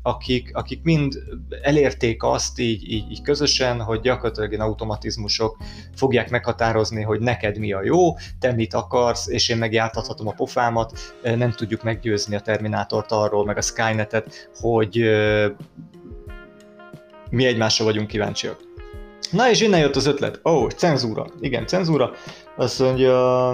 akik, 0.01 0.49
akik 0.53 0.83
mind 0.83 1.23
elérték 1.61 2.23
azt 2.23 2.59
így, 2.59 2.91
így, 2.91 3.11
így 3.11 3.21
közösen, 3.21 3.81
hogy 3.81 3.99
gyakorlatilag 3.99 4.51
ilyen 4.51 4.65
automatizmusok 4.65 5.57
fogják 5.95 6.29
meghatározni, 6.29 7.01
hogy 7.01 7.19
neked 7.19 7.57
mi 7.57 7.73
a 7.73 7.83
jó, 7.83 8.15
te 8.39 8.51
mit 8.51 8.73
akarsz, 8.73 9.27
és 9.27 9.49
én 9.49 9.57
megjártathatom 9.57 10.27
a 10.27 10.31
pofámat, 10.31 11.15
nem 11.23 11.51
tudjuk 11.51 11.83
meggyőzni 11.83 12.35
a 12.35 12.39
Terminátort 12.39 13.11
arról, 13.11 13.45
meg 13.45 13.57
a 13.57 13.61
Skynetet, 13.61 14.49
hogy 14.59 15.09
mi 17.29 17.45
egymásra 17.45 17.85
vagyunk 17.85 18.07
kíváncsiak. 18.07 18.69
Na 19.31 19.49
és 19.49 19.61
innen 19.61 19.79
jött 19.79 19.95
az 19.95 20.05
ötlet. 20.05 20.39
Ó, 20.43 20.51
oh, 20.51 20.69
cenzúra. 20.69 21.25
Igen, 21.39 21.67
cenzúra. 21.67 22.11
Azt 22.55 22.79
mondja... 22.79 23.49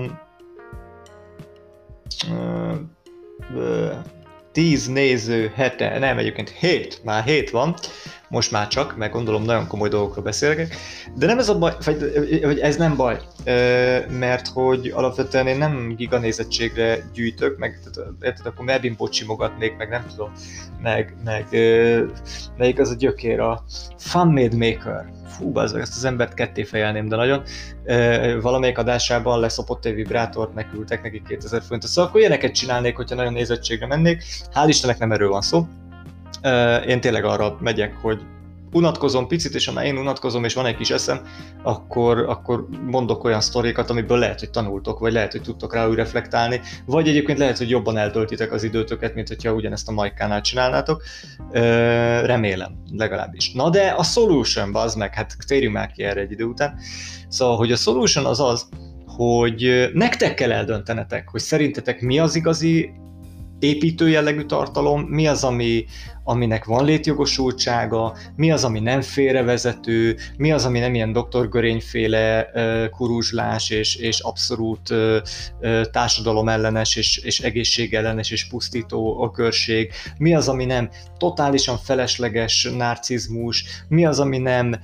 Uh, 3.55 3.91
10 4.57 4.87
néző 4.87 5.51
hete, 5.55 5.99
nem 5.99 6.17
egyébként 6.17 6.49
7, 6.49 6.99
már 7.03 7.23
7 7.23 7.49
van, 7.49 7.75
most 8.29 8.51
már 8.51 8.67
csak, 8.67 8.97
mert 8.97 9.11
gondolom 9.11 9.43
nagyon 9.43 9.67
komoly 9.67 9.89
dolgokról 9.89 10.23
beszélek, 10.23 10.75
de 11.15 11.25
nem 11.25 11.39
ez 11.39 11.49
a 11.49 11.57
baj, 11.57 11.73
vagy 12.41 12.59
ez 12.59 12.75
nem 12.75 12.95
baj, 12.95 13.19
mert 14.09 14.47
hogy 14.47 14.91
alapvetően 14.95 15.47
én 15.47 15.57
nem 15.57 15.93
giganézettségre 15.95 16.99
gyűjtök, 17.13 17.57
meg 17.57 17.79
érted, 18.21 18.45
akkor 18.45 18.65
Melvin 18.65 18.97
simogatnék, 19.11 19.77
meg 19.77 19.89
nem 19.89 20.05
tudom, 20.09 20.31
meg, 20.81 21.15
meg 21.23 21.45
melyik 22.57 22.79
az 22.79 22.89
a 22.89 22.95
gyökér, 22.95 23.39
a 23.39 23.63
Fun 23.97 24.27
Made 24.27 24.55
Maker, 24.55 25.11
fú, 25.27 25.57
az, 25.57 25.73
ezt 25.73 25.95
az 25.95 26.03
embert 26.03 26.33
ketté 26.33 26.63
fejelném, 26.63 27.07
de 27.07 27.15
nagyon. 27.15 27.43
E, 27.85 28.39
valamelyik 28.39 28.77
adásában 28.77 29.39
leszopott 29.39 29.85
egy 29.85 29.95
vibrátort, 29.95 30.53
nekültek 30.53 31.03
neki 31.03 31.21
2000 31.27 31.61
forintot. 31.61 31.89
Szóval 31.89 32.09
akkor 32.09 32.19
ilyeneket 32.19 32.51
csinálnék, 32.53 32.95
hogyha 32.95 33.15
nagyon 33.15 33.33
nézettségre 33.33 33.87
mennék. 33.87 34.23
Hál' 34.53 34.65
Istennek 34.67 34.97
nem 34.97 35.11
erről 35.11 35.29
van 35.29 35.41
szó. 35.41 35.67
Én 36.87 37.01
tényleg 37.01 37.25
arra 37.25 37.57
megyek, 37.59 37.95
hogy 38.01 38.21
unatkozom 38.71 39.27
picit, 39.27 39.55
és 39.55 39.65
ha 39.65 39.71
már 39.71 39.85
én 39.85 39.97
unatkozom, 39.97 40.43
és 40.43 40.53
van 40.53 40.65
egy 40.65 40.75
kis 40.75 40.89
eszem, 40.89 41.21
akkor, 41.63 42.19
akkor 42.19 42.67
mondok 42.85 43.23
olyan 43.23 43.41
sztorikat, 43.41 43.89
amiből 43.89 44.17
lehet, 44.17 44.39
hogy 44.39 44.49
tanultok, 44.49 44.99
vagy 44.99 45.13
lehet, 45.13 45.31
hogy 45.31 45.41
tudtok 45.41 45.73
rá 45.73 45.87
úgy 45.87 45.95
reflektálni, 45.95 46.61
vagy 46.85 47.07
egyébként 47.07 47.37
lehet, 47.37 47.57
hogy 47.57 47.69
jobban 47.69 47.97
eltöltitek 47.97 48.51
az 48.51 48.63
időtöket, 48.63 49.15
mint 49.15 49.27
hogyha 49.27 49.53
ugyanezt 49.53 49.89
a 49.89 49.91
Majkánál 49.91 50.41
csinálnátok. 50.41 51.03
Remélem, 52.23 52.83
legalábbis. 52.91 53.51
Na 53.51 53.69
de 53.69 53.87
a 53.87 54.03
solution, 54.03 54.75
az 54.75 54.95
meg, 54.95 55.13
hát 55.13 55.35
térjünk 55.47 55.73
már 55.73 55.91
ki 55.91 56.03
erre 56.03 56.21
egy 56.21 56.31
idő 56.31 56.43
után. 56.43 56.79
Szóval, 57.27 57.57
hogy 57.57 57.71
a 57.71 57.75
solution 57.75 58.25
az 58.25 58.39
az, 58.39 58.69
hogy 59.05 59.89
nektek 59.93 60.33
kell 60.33 60.51
eldöntenetek, 60.51 61.29
hogy 61.29 61.41
szerintetek 61.41 62.01
mi 62.01 62.19
az 62.19 62.35
igazi 62.35 62.91
építő 63.59 64.09
jellegű 64.09 64.43
tartalom, 64.43 65.01
mi 65.01 65.27
az, 65.27 65.43
ami, 65.43 65.85
aminek 66.27 66.65
van 66.65 66.85
létjogosultsága, 66.85 68.15
mi 68.35 68.51
az, 68.51 68.63
ami 68.63 68.79
nem 68.79 69.01
félrevezető, 69.01 70.17
mi 70.37 70.51
az, 70.51 70.65
ami 70.65 70.79
nem 70.79 70.95
ilyen 70.95 71.11
doktorgörényféle 71.11 72.51
kuruzslás 72.91 73.69
és, 73.69 73.95
és 73.95 74.19
abszolút 74.19 74.89
uh, 74.89 75.17
társadalom 75.91 76.49
ellenes 76.49 76.95
és, 76.95 77.17
és 77.17 77.39
egészségellenes 77.39 78.31
és 78.31 78.47
pusztító 78.47 79.21
a 79.21 79.31
körség, 79.31 79.91
mi 80.17 80.35
az, 80.35 80.47
ami 80.47 80.65
nem 80.65 80.89
totálisan 81.17 81.77
felesleges 81.77 82.69
narcizmus, 82.77 83.65
mi 83.87 84.05
az, 84.05 84.19
ami 84.19 84.37
nem 84.37 84.79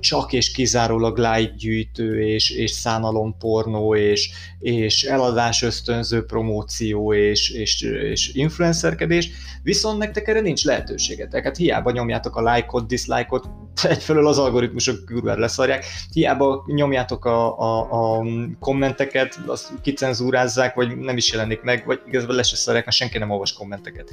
csak 0.00 0.32
és 0.32 0.50
kizárólag 0.50 1.18
like 1.18 1.54
gyűjtő 1.56 2.26
és, 2.26 2.50
és 2.50 2.70
szánalompornó 2.70 3.96
és, 3.96 4.30
és 4.58 5.02
eladás 5.02 5.62
ösztönző 5.62 6.24
promóció 6.24 7.14
és, 7.14 7.50
és, 7.50 7.80
és 7.82 8.30
influencerkedés, 8.34 9.30
viszont 9.62 9.98
nektek 9.98 10.21
erre 10.28 10.40
nincs 10.40 10.64
lehetőségetek. 10.64 11.44
Hát 11.44 11.56
hiába 11.56 11.90
nyomjátok 11.90 12.36
a 12.36 12.42
lájkot, 12.42 12.86
diszlájkot, 12.86 13.48
egyfelől 13.82 14.26
az 14.26 14.38
algoritmusok 14.38 15.04
kurvára 15.04 15.40
leszarják, 15.40 15.84
hiába 16.12 16.64
nyomjátok 16.66 17.24
a, 17.24 17.58
a, 17.58 17.80
a 17.90 18.24
kommenteket, 18.60 19.40
azt 19.46 19.72
kicenzúrázzák, 19.82 20.74
vagy 20.74 20.96
nem 20.96 21.16
is 21.16 21.32
jelenik 21.32 21.62
meg, 21.62 21.86
vagy 21.86 22.00
igazából 22.06 22.34
le 22.34 22.42
se 22.42 22.56
szarják, 22.56 22.84
mert 22.84 22.96
senki 22.96 23.18
nem 23.18 23.30
olvas 23.30 23.52
kommenteket. 23.52 24.10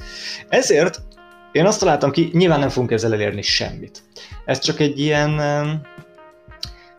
Ezért 0.49 1.01
én 1.51 1.65
azt 1.65 1.79
találtam 1.79 2.11
ki, 2.11 2.29
nyilván 2.33 2.59
nem 2.59 2.69
fogunk 2.69 2.91
ezzel 2.91 3.13
elérni 3.13 3.41
semmit. 3.41 4.03
Ez 4.45 4.59
csak 4.59 4.79
egy 4.79 4.99
ilyen, 4.99 5.39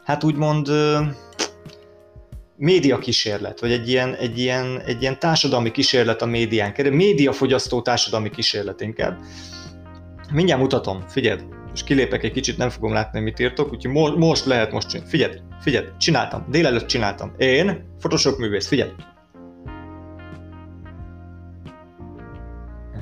hát 0.05 0.25
úgymond 0.25 0.69
média 2.61 2.99
kísérlet, 2.99 3.61
vagy 3.61 3.73
egy 3.73 3.89
ilyen, 3.89 4.15
egy, 4.15 4.39
ilyen, 4.39 4.81
egy 4.81 5.03
ilyen 5.03 5.19
társadalmi 5.19 5.71
kísérlet 5.71 6.23
a 6.23 6.27
médián 6.27 6.73
kerül, 6.73 6.95
médiafogyasztó 6.95 7.83
társadalmi 7.83 8.31
kísérlet 8.31 8.81
inkább. 8.81 9.19
Mindjárt 10.33 10.61
mutatom, 10.61 11.05
figyeld, 11.09 11.45
és 11.75 11.85
kilépek 11.85 12.23
egy 12.23 12.33
kicsit, 12.33 12.57
nem 12.57 12.71
fogom 12.71 12.93
látni, 12.93 13.21
mit 13.21 13.39
írtok, 13.39 13.73
úgyhogy 13.73 13.93
mo- 13.93 14.17
most 14.17 14.45
lehet 14.45 14.73
most 14.73 14.89
csinálni. 14.89 15.11
Figyelj, 15.11 15.35
figyelj, 15.61 15.87
csináltam, 15.99 16.47
délelőtt 16.51 16.87
csináltam. 16.87 17.35
Én, 17.39 17.85
Photoshop 17.99 18.39
művész, 18.39 18.69
figyelj. 18.69 18.91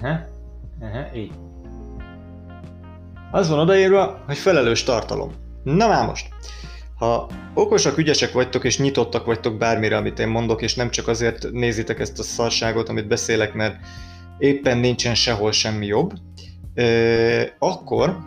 Aha, 0.03 0.19
aha, 0.81 1.15
így. 1.15 1.33
Az 3.31 3.49
van 3.49 3.59
odaírva, 3.59 4.23
hogy 4.27 4.38
felelős 4.38 4.83
tartalom. 4.83 5.33
Na 5.62 5.88
már 5.88 6.07
most. 6.07 6.29
Ha 6.99 7.28
okosak, 7.55 7.99
ügyesek 7.99 8.33
vagytok 8.33 8.64
és 8.64 8.78
nyitottak 8.78 9.25
vagytok 9.25 9.59
bármire, 9.59 9.97
amit 9.97 10.19
én 10.19 10.28
mondok, 10.28 10.62
és 10.62 10.75
nem 10.75 10.90
csak 10.90 11.09
azért 11.09 11.50
nézitek 11.50 12.00
ezt 12.00 12.19
a 12.19 12.23
szarságot, 12.23 12.88
amit 12.88 13.09
beszélek, 13.09 13.55
mert 13.55 13.76
éppen 14.38 14.78
nincsen 14.78 15.14
sehol 15.14 15.52
semmi 15.52 15.87
jobb, 15.87 16.12
akkor 17.59 18.19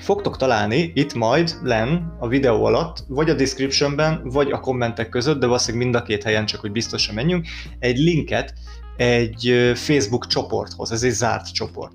fogtok 0.00 0.36
találni 0.36 0.92
itt 0.94 1.14
majd 1.14 1.54
len 1.62 2.16
a 2.18 2.28
videó 2.28 2.64
alatt, 2.64 3.04
vagy 3.08 3.30
a 3.30 3.34
descriptionben, 3.34 4.20
vagy 4.24 4.50
a 4.50 4.60
kommentek 4.60 5.08
között, 5.08 5.40
de 5.40 5.46
valószínűleg 5.46 5.86
mind 5.86 5.96
a 5.96 6.02
két 6.02 6.22
helyen, 6.22 6.46
csak 6.46 6.60
hogy 6.60 6.72
biztosan 6.72 7.14
menjünk, 7.14 7.46
egy 7.78 7.98
linket 7.98 8.54
egy 8.96 9.72
Facebook 9.74 10.26
csoporthoz, 10.26 10.92
ez 10.92 11.02
egy 11.02 11.10
zárt 11.10 11.52
csoport. 11.52 11.92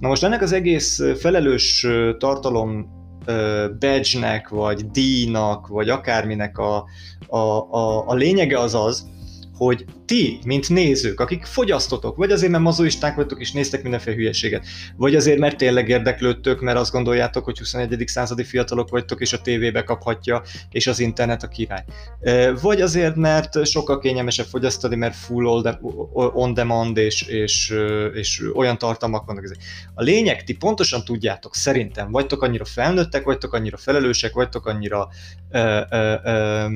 Na 0.00 0.08
most 0.08 0.24
ennek 0.24 0.42
az 0.42 0.52
egész 0.52 1.00
felelős 1.18 1.86
tartalom 2.18 2.94
badge-nek, 3.78 4.48
vagy 4.48 4.90
díjnak, 4.90 5.66
vagy 5.66 5.88
akárminek 5.88 6.58
a, 6.58 6.84
a, 7.26 7.38
a, 7.38 8.08
a 8.08 8.14
lényege 8.14 8.58
az 8.58 8.74
az, 8.74 9.06
hogy 9.56 9.84
ti, 10.06 10.38
mint 10.44 10.68
nézők, 10.68 11.20
akik 11.20 11.44
fogyasztotok, 11.44 12.16
vagy 12.16 12.30
azért, 12.30 12.50
mert 12.50 12.62
mazoisták 12.62 13.14
vagytok 13.14 13.40
és 13.40 13.52
néztek 13.52 13.82
mindenféle 13.82 14.16
hülyeséget, 14.16 14.66
vagy 14.96 15.14
azért, 15.14 15.38
mert 15.38 15.56
tényleg 15.56 15.88
érdeklődtök, 15.88 16.60
mert 16.60 16.78
azt 16.78 16.92
gondoljátok, 16.92 17.44
hogy 17.44 17.58
21. 17.58 18.02
századi 18.06 18.44
fiatalok 18.44 18.90
vagytok, 18.90 19.20
és 19.20 19.32
a 19.32 19.40
tévébe 19.40 19.82
kaphatja, 19.82 20.42
és 20.70 20.86
az 20.86 20.98
internet 20.98 21.42
a 21.42 21.48
király. 21.48 21.84
Vagy 22.62 22.80
azért, 22.80 23.16
mert 23.16 23.66
sokkal 23.66 23.98
kényelmesebb 23.98 24.46
fogyasztani, 24.46 24.96
mert 24.96 25.14
full 25.14 25.46
on 26.12 26.54
demand, 26.54 26.96
és, 26.96 27.22
és, 27.22 27.74
és 28.14 28.42
olyan 28.54 28.78
tartalmak 28.78 29.26
vannak. 29.26 29.56
A 29.94 30.02
lényeg, 30.02 30.44
ti 30.44 30.54
pontosan 30.54 31.04
tudjátok, 31.04 31.54
szerintem, 31.54 32.10
vagytok 32.10 32.42
annyira 32.42 32.64
felnőttek, 32.64 33.24
vagytok 33.24 33.52
annyira 33.52 33.76
felelősek, 33.76 34.32
vagytok 34.32 34.66
annyira 34.66 35.08
ö, 35.50 35.80
ö, 35.90 36.14
ö, 36.24 36.66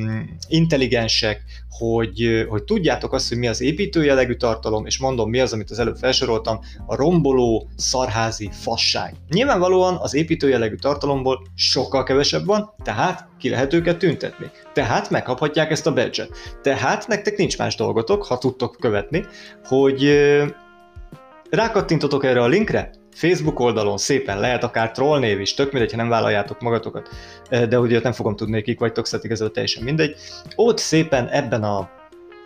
intelligensek, 0.49 1.43
hogy, 1.71 2.47
hogy 2.49 2.65
tudjátok 2.65 3.13
azt, 3.13 3.20
hogy 3.29 3.39
mi 3.39 3.49
az 3.49 3.61
építőjelegű 3.61 4.35
tartalom, 4.35 4.87
és 4.87 4.99
mondom, 4.99 5.31
mi 5.31 5.41
az, 5.41 5.53
amit 5.53 5.71
az 5.71 5.79
előbb 5.79 5.97
felsoroltam, 5.97 6.61
a 6.87 6.97
romboló, 6.97 7.69
szarházi 7.77 8.51
fasság. 8.53 9.15
Nyilvánvalóan 9.29 9.97
az 9.97 10.15
építőjelegű 10.15 10.75
tartalomból 10.75 11.47
sokkal 11.55 12.03
kevesebb 12.03 12.47
van, 12.47 12.75
tehát 12.83 13.29
ki 13.39 13.49
lehet 13.49 13.73
őket 13.73 13.99
tüntetni. 13.99 14.51
Tehát 14.73 15.11
megkaphatják 15.11 15.71
ezt 15.71 15.87
a 15.87 15.93
badge-et. 15.93 16.31
Tehát 16.63 17.07
nektek 17.07 17.37
nincs 17.37 17.59
más 17.59 17.75
dolgotok, 17.75 18.25
ha 18.25 18.39
tudtok 18.39 18.77
követni, 18.81 19.25
hogy 19.65 20.21
rákattintotok 21.51 22.25
erre 22.25 22.43
a 22.43 22.47
linkre, 22.47 22.91
Facebook 23.15 23.61
oldalon 23.61 23.99
szépen 23.99 24.41
lehet 24.41 24.65
akár 24.65 24.91
trollnév 24.91 25.41
is, 25.41 25.55
tök 25.55 25.73
mindegy, 25.73 25.91
ha 25.91 25.97
nem 25.97 26.09
vállaljátok 26.09 26.61
magatokat, 26.61 27.09
de 27.51 27.79
ugye 27.79 28.01
nem 28.03 28.13
fogom 28.13 28.37
tudni, 28.37 28.63
kik 28.63 28.79
vagytok, 28.79 29.07
szóval 29.07 29.27
igazából 29.27 29.53
teljesen 29.53 29.83
mindegy. 29.83 30.17
Ott 30.55 30.79
szépen 30.79 31.29
ebben 31.29 31.63
a 31.63 31.91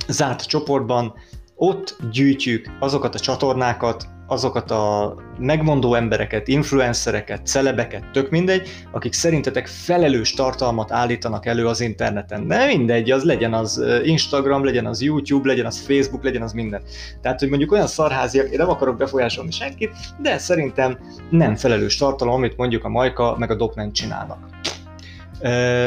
zárt 0.09 0.47
csoportban 0.47 1.15
ott 1.57 1.97
gyűjtjük 2.13 2.67
azokat 2.79 3.15
a 3.15 3.19
csatornákat, 3.19 4.07
azokat 4.27 4.71
a 4.71 5.15
megmondó 5.39 5.95
embereket, 5.95 6.49
influencereket, 6.49 7.47
celebeket, 7.47 8.11
tök 8.13 8.31
mindegy, 8.31 8.69
akik 8.93 9.13
szerintetek 9.13 9.67
felelős 9.67 10.35
tartalmat 10.35 10.93
állítanak 10.93 11.47
elő 11.47 11.67
az 11.67 11.81
interneten. 11.81 12.49
De 12.49 12.67
mindegy, 12.67 13.11
az 13.11 13.23
legyen 13.23 13.55
az 13.55 13.85
Instagram, 14.03 14.65
legyen 14.65 14.87
az 14.87 15.03
YouTube, 15.03 15.49
legyen 15.49 15.67
az 15.67 15.81
Facebook, 15.81 16.25
legyen 16.25 16.43
az 16.43 16.53
minden. 16.53 16.83
Tehát, 17.23 17.41
hogy 17.41 17.49
mondjuk 17.49 17.73
olyan 17.73 17.87
szarháziak, 17.87 18.51
én 18.51 18.59
nem 18.59 18.71
akarok 18.71 18.97
befolyásolni 18.97 19.51
senkit, 19.51 19.91
de 20.19 20.39
szerintem 20.39 20.99
nem 21.31 21.57
felelős 21.57 21.97
tartalom, 21.97 22.35
amit 22.35 22.57
mondjuk 22.57 22.85
a 22.85 22.89
Majka 22.89 23.37
meg 23.39 23.51
a 23.51 23.55
Dopment 23.55 23.95
csinálnak 23.95 24.39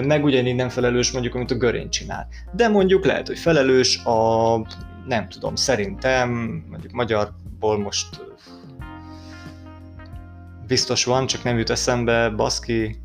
meg 0.06 0.24
ugyanígy 0.24 0.56
nem 0.56 0.70
felelős 0.70 1.12
mondjuk, 1.12 1.36
amit 1.36 1.52
a 1.52 1.56
Görény 1.56 1.90
csinál. 1.90 2.28
De 2.52 2.68
mondjuk 2.68 3.06
lehet, 3.06 3.28
hogy 3.28 3.40
felelős 3.40 4.04
a, 4.04 4.56
nem 5.08 5.30
tudom, 5.30 5.56
szerintem 5.56 6.30
mondjuk 6.70 6.92
magyarból 6.92 7.80
most 7.80 8.08
biztos 10.68 11.06
van, 11.06 11.28
csak 11.28 11.44
nem 11.44 11.58
jut 11.58 11.70
eszembe, 11.70 12.30
baszki. 12.30 12.96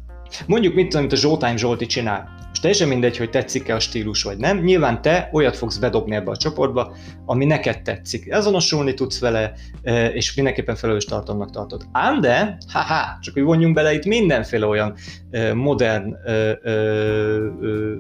Mondjuk 0.47 0.75
mit 0.75 0.85
tudom, 0.85 1.01
amit 1.01 1.13
a 1.13 1.17
Zsoltány 1.17 1.57
Zsolti 1.57 1.87
csinál. 1.87 2.42
Most 2.53 2.65
teljesen 2.65 2.89
mindegy, 2.89 3.17
hogy 3.17 3.31
tetszik-e 3.31 3.75
a 3.75 3.81
stílus 3.81 4.23
vagy 4.23 4.37
nem. 4.37 4.59
Nyilván 4.59 5.03
te 5.03 5.29
olyat 5.33 5.57
fogsz 5.57 5.77
bedobni 5.77 6.15
ebbe 6.15 6.31
a 6.31 6.37
csoportba, 6.37 6.95
ami 7.27 7.45
neked 7.45 7.83
tetszik. 7.83 8.35
Azonosulni 8.35 8.95
tudsz 8.95 9.21
vele, 9.21 9.53
e, 9.83 10.07
és 10.07 10.35
mindenképpen 10.35 10.77
felelős 10.77 11.05
tartalomnak 11.05 11.51
tartod. 11.51 11.87
Ám 11.93 12.21
de, 12.21 12.57
haha, 12.73 13.19
csak 13.21 13.35
hogy 13.35 13.43
vonjunk 13.43 13.75
bele 13.75 13.95
itt 13.95 14.05
mindenféle 14.05 14.67
olyan 14.67 14.95
e, 15.31 15.55
modern 15.55 16.15
e, 16.15 16.59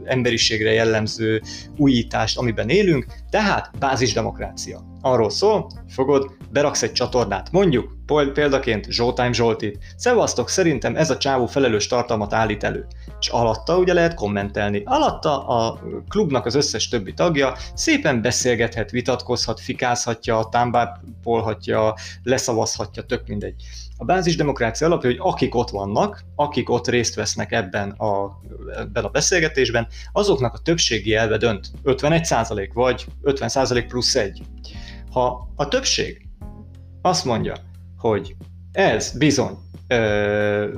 emberiségre 0.05 0.73
jellemző 0.73 1.43
újítást, 1.77 2.39
amiben 2.39 2.69
élünk, 2.69 3.07
tehát 3.31 3.71
bázisdemokrácia. 3.79 4.81
Arról 5.01 5.31
szól, 5.31 5.71
fogod, 5.89 6.31
beraksz 6.51 6.83
egy 6.83 6.93
csatornát, 6.93 7.53
mondjuk 7.53 8.02
példaként 8.07 8.91
Zsoltime 8.91 9.33
Zsoltit. 9.33 9.79
Szevasztok, 9.97 10.49
szerintem 10.49 10.97
ez 10.97 11.11
a 11.11 11.17
csávó 11.17 11.47
felelős 11.47 11.87
tartalmat 11.87 12.33
állít 12.33 12.65
elő. 12.65 12.87
És 13.21 13.29
alatta 13.29 13.79
ugye 13.79 13.93
lehet 13.93 14.15
kommentelni. 14.15 14.83
Alatta 14.85 15.47
a 15.47 15.81
klubnak 16.09 16.47
az 16.47 16.55
összes 16.55 16.89
többi 16.89 17.15
tagja 17.15 17.57
szépen 17.75 18.23
beszélgethet, 18.23 18.91
vitatkozhat, 18.91 19.61
fikázhatja, 19.61 20.49
támbápolhatja, 20.51 21.95
leszavazhatja, 22.23 23.03
tök 23.03 23.27
mindegy. 23.27 23.55
A 23.97 24.05
bázisdemokrácia 24.05 24.87
alapja, 24.87 25.11
hogy 25.11 25.19
akik 25.21 25.55
ott 25.55 25.71
vannak, 25.71 26.25
akik 26.37 26.71
ott 26.71 26.89
részt 26.89 27.15
vesznek 27.15 27.53
ebben 27.53 27.91
a, 27.91 28.41
ebben 28.79 29.05
a 29.05 29.09
beszélgetésben, 29.09 29.87
azoknak 30.13 30.55
a 30.55 30.59
többségi 30.59 31.15
elve 31.15 31.37
dönt. 31.37 31.71
51% 31.85 32.71
vagy 32.73 33.07
50% 33.25 33.85
plusz 33.89 34.15
egy. 34.15 34.43
Ha 35.11 35.49
a 35.57 35.69
többség 35.69 36.29
azt 37.03 37.25
mondja, 37.25 37.55
hogy 38.03 38.35
ez 38.73 39.19
bizony 39.19 39.59
ö, 39.89 40.69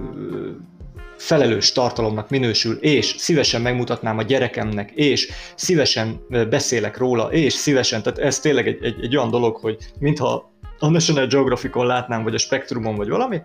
felelős 1.16 1.72
tartalomnak 1.72 2.30
minősül, 2.30 2.76
és 2.76 3.14
szívesen 3.18 3.60
megmutatnám 3.60 4.18
a 4.18 4.22
gyerekemnek, 4.22 4.90
és 4.90 5.30
szívesen 5.54 6.20
beszélek 6.28 6.96
róla, 6.96 7.32
és 7.32 7.52
szívesen, 7.52 8.02
tehát 8.02 8.18
ez 8.18 8.40
tényleg 8.40 8.66
egy, 8.66 8.84
egy, 8.84 8.96
egy 9.02 9.16
olyan 9.16 9.30
dolog, 9.30 9.56
hogy 9.56 9.76
mintha 9.98 10.52
a 10.78 10.88
National 10.88 11.26
Geographicon 11.26 11.86
látnám, 11.86 12.22
vagy 12.22 12.34
a 12.34 12.38
Spectrumon, 12.38 12.96
vagy 12.96 13.08
valami, 13.08 13.42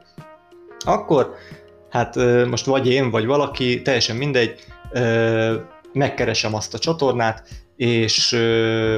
akkor 0.80 1.34
hát 1.90 2.16
most 2.46 2.66
vagy 2.66 2.88
én, 2.88 3.10
vagy 3.10 3.26
valaki, 3.26 3.82
teljesen 3.82 4.16
mindegy, 4.16 4.60
megkeresem 5.94 6.54
azt 6.56 6.74
a 6.74 6.80
csatornát, 6.80 7.48
és, 7.80 8.30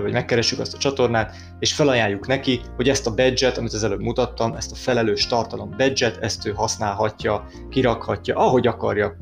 vagy 0.02 0.12
megkeressük 0.12 0.60
azt 0.60 0.74
a 0.74 0.78
csatornát, 0.78 1.36
és 1.60 1.74
felajánljuk 1.74 2.28
neki, 2.28 2.62
hogy 2.76 2.90
ezt 2.90 3.08
a 3.08 3.14
badge 3.14 3.48
amit 3.58 3.74
az 3.74 3.84
előbb 3.84 4.02
mutattam, 4.02 4.54
ezt 4.54 4.72
a 4.72 4.76
felelős 4.76 5.28
tartalom 5.28 5.74
badge 5.78 6.12
ezt 6.20 6.48
ő 6.48 6.52
használhatja, 6.52 7.48
kirakhatja, 7.70 8.36
ahogy 8.36 8.68
akarja, 8.68 9.18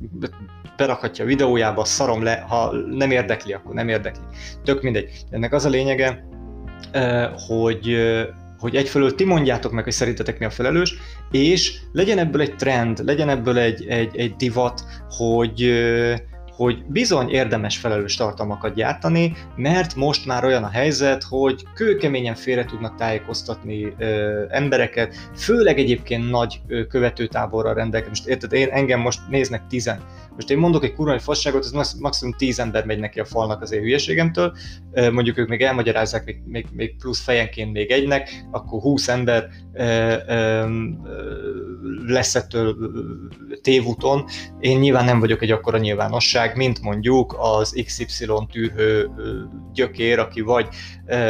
berakhatja 0.77 1.23
a 1.23 1.27
videójába, 1.27 1.85
szarom 1.85 2.23
le, 2.23 2.45
ha 2.47 2.71
nem 2.89 3.11
érdekli, 3.11 3.53
akkor 3.53 3.73
nem 3.73 3.87
érdekli. 3.87 4.23
Tök 4.63 4.81
mindegy. 4.81 5.09
Ennek 5.29 5.53
az 5.53 5.65
a 5.65 5.69
lényege, 5.69 6.27
hogy 7.47 7.97
hogy 8.59 8.75
egyfelől 8.75 9.15
ti 9.15 9.23
mondjátok 9.23 9.71
meg, 9.71 9.83
hogy 9.83 9.93
szerintetek 9.93 10.39
mi 10.39 10.45
a 10.45 10.49
felelős, 10.49 10.95
és 11.31 11.79
legyen 11.91 12.17
ebből 12.17 12.41
egy 12.41 12.55
trend, 12.55 13.05
legyen 13.05 13.29
ebből 13.29 13.57
egy, 13.57 13.85
egy, 13.87 14.17
egy 14.17 14.35
divat, 14.35 14.83
hogy, 15.09 15.73
hogy 16.59 16.85
bizony 16.85 17.29
érdemes 17.29 17.77
felelős 17.77 18.15
tartalmakat 18.15 18.73
gyártani, 18.73 19.33
mert 19.55 19.95
most 19.95 20.25
már 20.25 20.45
olyan 20.45 20.63
a 20.63 20.69
helyzet, 20.69 21.23
hogy 21.23 21.63
kőkeményen 21.73 22.35
félre 22.35 22.65
tudnak 22.65 22.95
tájékoztatni 22.95 23.93
ö, 23.97 24.43
embereket, 24.49 25.15
főleg 25.35 25.79
egyébként 25.79 26.29
nagy 26.29 26.61
ö, 26.67 26.87
követőtáborral 26.87 27.73
rendelkezik. 27.73 28.09
Most 28.09 28.27
érted, 28.27 28.53
én, 28.53 28.69
engem 28.69 28.99
most 28.99 29.19
néznek 29.29 29.67
tizen. 29.67 29.99
Most 30.39 30.52
én 30.52 30.58
mondok 30.58 30.84
egy 30.84 30.93
kurva 30.93 31.19
fasságot, 31.19 31.63
ez 31.63 31.93
maximum 31.99 32.34
tíz 32.38 32.60
ember 32.60 32.86
megy 32.86 32.99
neki 32.99 33.19
a 33.19 33.25
falnak 33.25 33.62
az 33.62 33.71
én 33.71 33.82
hülyeségemtől, 33.82 34.56
mondjuk 35.12 35.38
ők 35.38 35.47
még 35.47 35.62
elmagyarázzák 35.62 36.25
még, 36.25 36.41
még, 36.45 36.65
még 36.71 36.95
plusz 36.97 37.21
fejenként 37.21 37.71
még 37.71 37.91
egynek, 37.91 38.45
akkor 38.52 38.82
20 38.82 39.08
ember 39.08 39.49
lesz 42.06 42.36
ettől 42.36 42.75
tévúton. 43.62 44.25
Én 44.60 44.80
nyilván 44.80 45.06
nem 45.06 45.19
vagyok 45.19 45.41
egy 45.41 45.52
akkora 45.52 45.78
nyilvánosság, 45.78 46.56
mint 46.56 46.82
mondjuk 46.82 47.36
az 47.39 47.82
XY 47.86 48.25
tűrhő 48.52 49.10
gyökér, 49.73 50.19
aki 50.19 50.41
vagy 50.41 50.67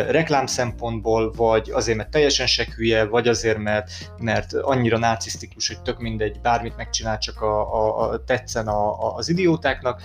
reklám 0.09 0.45
szempontból, 0.45 1.31
vagy 1.31 1.71
azért, 1.71 1.97
mert 1.97 2.09
teljesen 2.11 2.47
se 2.47 2.67
hülye, 2.75 3.05
vagy 3.05 3.27
azért, 3.27 3.57
mert, 3.57 3.91
mert 4.17 4.53
annyira 4.53 4.97
narcisztikus, 4.97 5.67
hogy 5.67 5.81
tök 5.81 5.99
mindegy, 5.99 6.39
bármit 6.41 6.77
megcsinál, 6.77 7.17
csak 7.17 7.41
a, 7.41 7.73
a, 7.73 8.09
a 8.09 8.23
tetszen 8.23 8.67
a, 8.67 8.98
az 9.15 9.29
idiótáknak. 9.29 10.01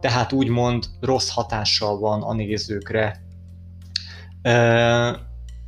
Tehát 0.00 0.32
úgymond 0.32 0.84
rossz 1.00 1.30
hatással 1.30 1.98
van 1.98 2.22
a 2.22 2.34
nézőkre. 2.34 3.24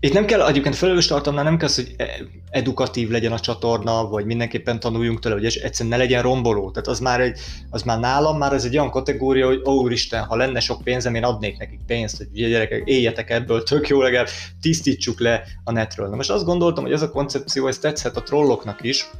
Itt 0.00 0.12
nem 0.12 0.24
kell, 0.24 0.46
egyébként 0.46 0.74
felelős 0.74 1.06
tartalomnál 1.06 1.44
nem 1.44 1.56
kell 1.58 1.68
hogy 1.74 1.94
e- 1.96 2.08
edukatív 2.50 3.08
legyen 3.08 3.32
a 3.32 3.38
csatorna, 3.38 4.08
vagy 4.08 4.24
mindenképpen 4.24 4.80
tanuljunk 4.80 5.18
tőle, 5.18 5.34
hogy 5.34 5.44
egyszerűen 5.44 5.96
ne 5.96 5.96
legyen 5.96 6.22
romboló. 6.22 6.70
Tehát 6.70 6.88
az 6.88 7.00
már, 7.00 7.20
egy, 7.20 7.38
az 7.70 7.82
már 7.82 7.98
nálam 7.98 8.38
már 8.38 8.52
ez 8.52 8.64
egy 8.64 8.78
olyan 8.78 8.90
kategória, 8.90 9.46
hogy 9.46 9.62
ó, 9.66 9.72
úristen, 9.72 10.24
ha 10.24 10.36
lenne 10.36 10.60
sok 10.60 10.82
pénzem, 10.82 11.14
én 11.14 11.24
adnék 11.24 11.58
nekik 11.58 11.80
pénzt, 11.86 12.16
hogy 12.16 12.28
ugye 12.32 12.48
gyerekek, 12.48 12.82
éljetek 12.84 13.30
ebből, 13.30 13.62
tök 13.62 13.88
jó, 13.88 14.02
legalább 14.02 14.28
tisztítsuk 14.60 15.20
le 15.20 15.42
a 15.64 15.72
netről. 15.72 16.08
Na 16.08 16.16
most 16.16 16.30
azt 16.30 16.44
gondoltam, 16.44 16.84
hogy 16.84 16.92
ez 16.92 17.02
a 17.02 17.10
koncepció, 17.10 17.66
ez 17.66 17.78
tetszhet 17.78 18.16
a 18.16 18.22
trolloknak 18.22 18.82
is, 18.82 19.10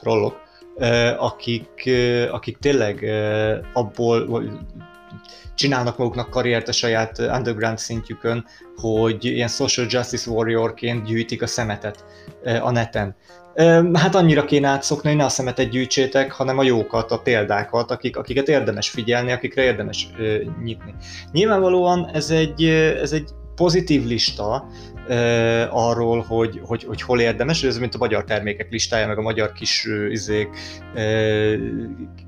trollok, 0.00 0.40
akik, 1.18 1.90
akik 2.30 2.58
tényleg 2.58 3.04
abból 3.72 4.42
csinálnak 5.54 5.98
maguknak 5.98 6.30
karriert 6.30 6.68
a 6.68 6.72
saját 6.72 7.18
underground 7.18 7.78
szintjükön, 7.78 8.44
hogy 8.76 9.24
ilyen 9.24 9.48
social 9.48 9.86
justice 9.90 10.30
warriorként 10.30 11.04
gyűjtik 11.04 11.42
a 11.42 11.46
szemetet 11.46 12.04
a 12.62 12.70
neten. 12.70 13.16
Hát 13.92 14.14
annyira 14.14 14.44
kéne 14.44 14.68
átszokni, 14.68 15.08
hogy 15.08 15.18
ne 15.18 15.24
a 15.24 15.28
szemetet 15.28 15.68
gyűjtsétek, 15.68 16.32
hanem 16.32 16.58
a 16.58 16.62
jókat, 16.62 17.10
a 17.10 17.18
példákat, 17.18 17.90
akik, 17.90 18.16
akiket 18.16 18.48
érdemes 18.48 18.90
figyelni, 18.90 19.32
akikre 19.32 19.62
érdemes 19.62 20.08
nyitni. 20.62 20.94
Nyilvánvalóan 21.32 22.10
ez 22.12 22.30
egy, 22.30 22.64
ez 23.02 23.12
egy 23.12 23.28
pozitív 23.54 24.04
lista 24.04 24.66
uh, 25.08 25.86
arról, 25.86 26.24
hogy, 26.28 26.60
hogy, 26.64 26.84
hogy 26.84 27.02
hol 27.02 27.20
érdemes, 27.20 27.62
ez 27.62 27.78
mint 27.78 27.94
a 27.94 27.98
magyar 27.98 28.24
termékek 28.24 28.70
listája, 28.70 29.06
meg 29.06 29.18
a 29.18 29.22
magyar 29.22 29.52
kis 29.52 29.88
izék, 30.10 30.48
uh, 30.94 31.54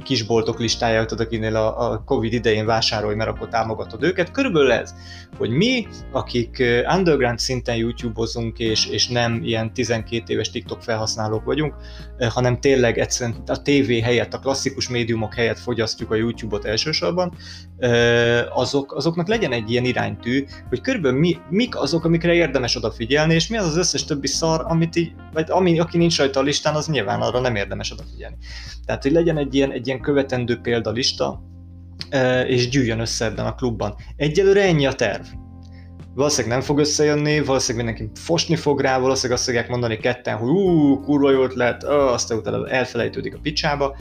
kisboltok 0.04 0.58
listája, 0.58 1.04
tudod, 1.04 1.26
akinél 1.26 1.56
a, 1.56 1.90
a 1.90 2.02
Covid 2.04 2.32
idején 2.32 2.66
vásárolj, 2.66 3.14
mert 3.14 3.30
akkor 3.30 3.48
támogatod 3.48 4.02
őket. 4.02 4.30
Körülbelül 4.30 4.72
ez, 4.72 4.94
hogy 5.36 5.50
mi, 5.50 5.86
akik 6.12 6.62
underground 6.96 7.38
szinten 7.38 7.76
YouTube-ozunk, 7.76 8.58
és, 8.58 8.86
és 8.86 9.08
nem 9.08 9.40
ilyen 9.42 9.72
12 9.72 10.32
éves 10.32 10.50
TikTok 10.50 10.82
felhasználók 10.82 11.44
vagyunk, 11.44 11.74
hanem 12.28 12.60
tényleg 12.60 12.98
egyszerűen 12.98 13.42
a 13.46 13.62
tévé 13.62 14.00
helyett, 14.00 14.34
a 14.34 14.38
klasszikus 14.38 14.88
médiumok 14.88 15.34
helyett 15.34 15.58
fogyasztjuk 15.58 16.10
a 16.10 16.14
YouTube-ot 16.14 16.64
elsősorban, 16.64 17.36
azok, 18.54 18.94
azoknak 18.94 19.28
legyen 19.28 19.52
egy 19.52 19.70
ilyen 19.70 19.84
iránytű, 19.84 20.44
hogy 20.68 20.80
körülbelül 20.80 21.18
mi, 21.18 21.36
mik 21.50 21.76
azok, 21.76 22.04
amikre 22.04 22.34
érdemes 22.34 22.63
odafigyelni, 22.76 23.34
és 23.34 23.48
mi 23.48 23.56
az 23.56 23.66
az 23.66 23.76
összes 23.76 24.04
többi 24.04 24.26
szar, 24.26 24.64
amit 24.68 24.96
így, 24.96 25.12
vagy 25.32 25.50
ami, 25.50 25.78
aki 25.78 25.98
nincs 25.98 26.18
rajta 26.18 26.40
a 26.40 26.42
listán, 26.42 26.74
az 26.74 26.88
nyilván 26.88 27.20
arra 27.20 27.40
nem 27.40 27.56
érdemes 27.56 27.92
odafigyelni. 27.92 28.36
Tehát, 28.86 29.02
hogy 29.02 29.12
legyen 29.12 29.38
egy 29.38 29.54
ilyen, 29.54 29.72
egy 29.72 29.86
ilyen 29.86 30.00
követendő 30.00 30.56
példalista, 30.56 31.42
és 32.46 32.68
gyűjjön 32.68 33.00
össze 33.00 33.24
ebben 33.24 33.46
a 33.46 33.54
klubban. 33.54 33.94
Egyelőre 34.16 34.62
ennyi 34.62 34.86
a 34.86 34.92
terv. 34.92 35.24
Valószínűleg 36.14 36.56
nem 36.56 36.66
fog 36.66 36.78
összejönni, 36.78 37.40
valószínűleg 37.40 37.86
mindenki 37.86 38.20
fosni 38.20 38.56
fog 38.56 38.80
rá, 38.80 38.98
valószínűleg 38.98 39.36
azt 39.36 39.46
fogják 39.46 39.68
mondani 39.68 39.96
ketten, 39.96 40.36
hogy 40.36 40.48
ú, 40.48 41.00
kurva 41.00 41.30
jó 41.30 41.42
ötlet, 41.42 41.84
aztán 41.84 42.38
utána 42.38 42.68
elfelejtődik 42.68 43.34
a 43.34 43.38
picsába. 43.42 43.96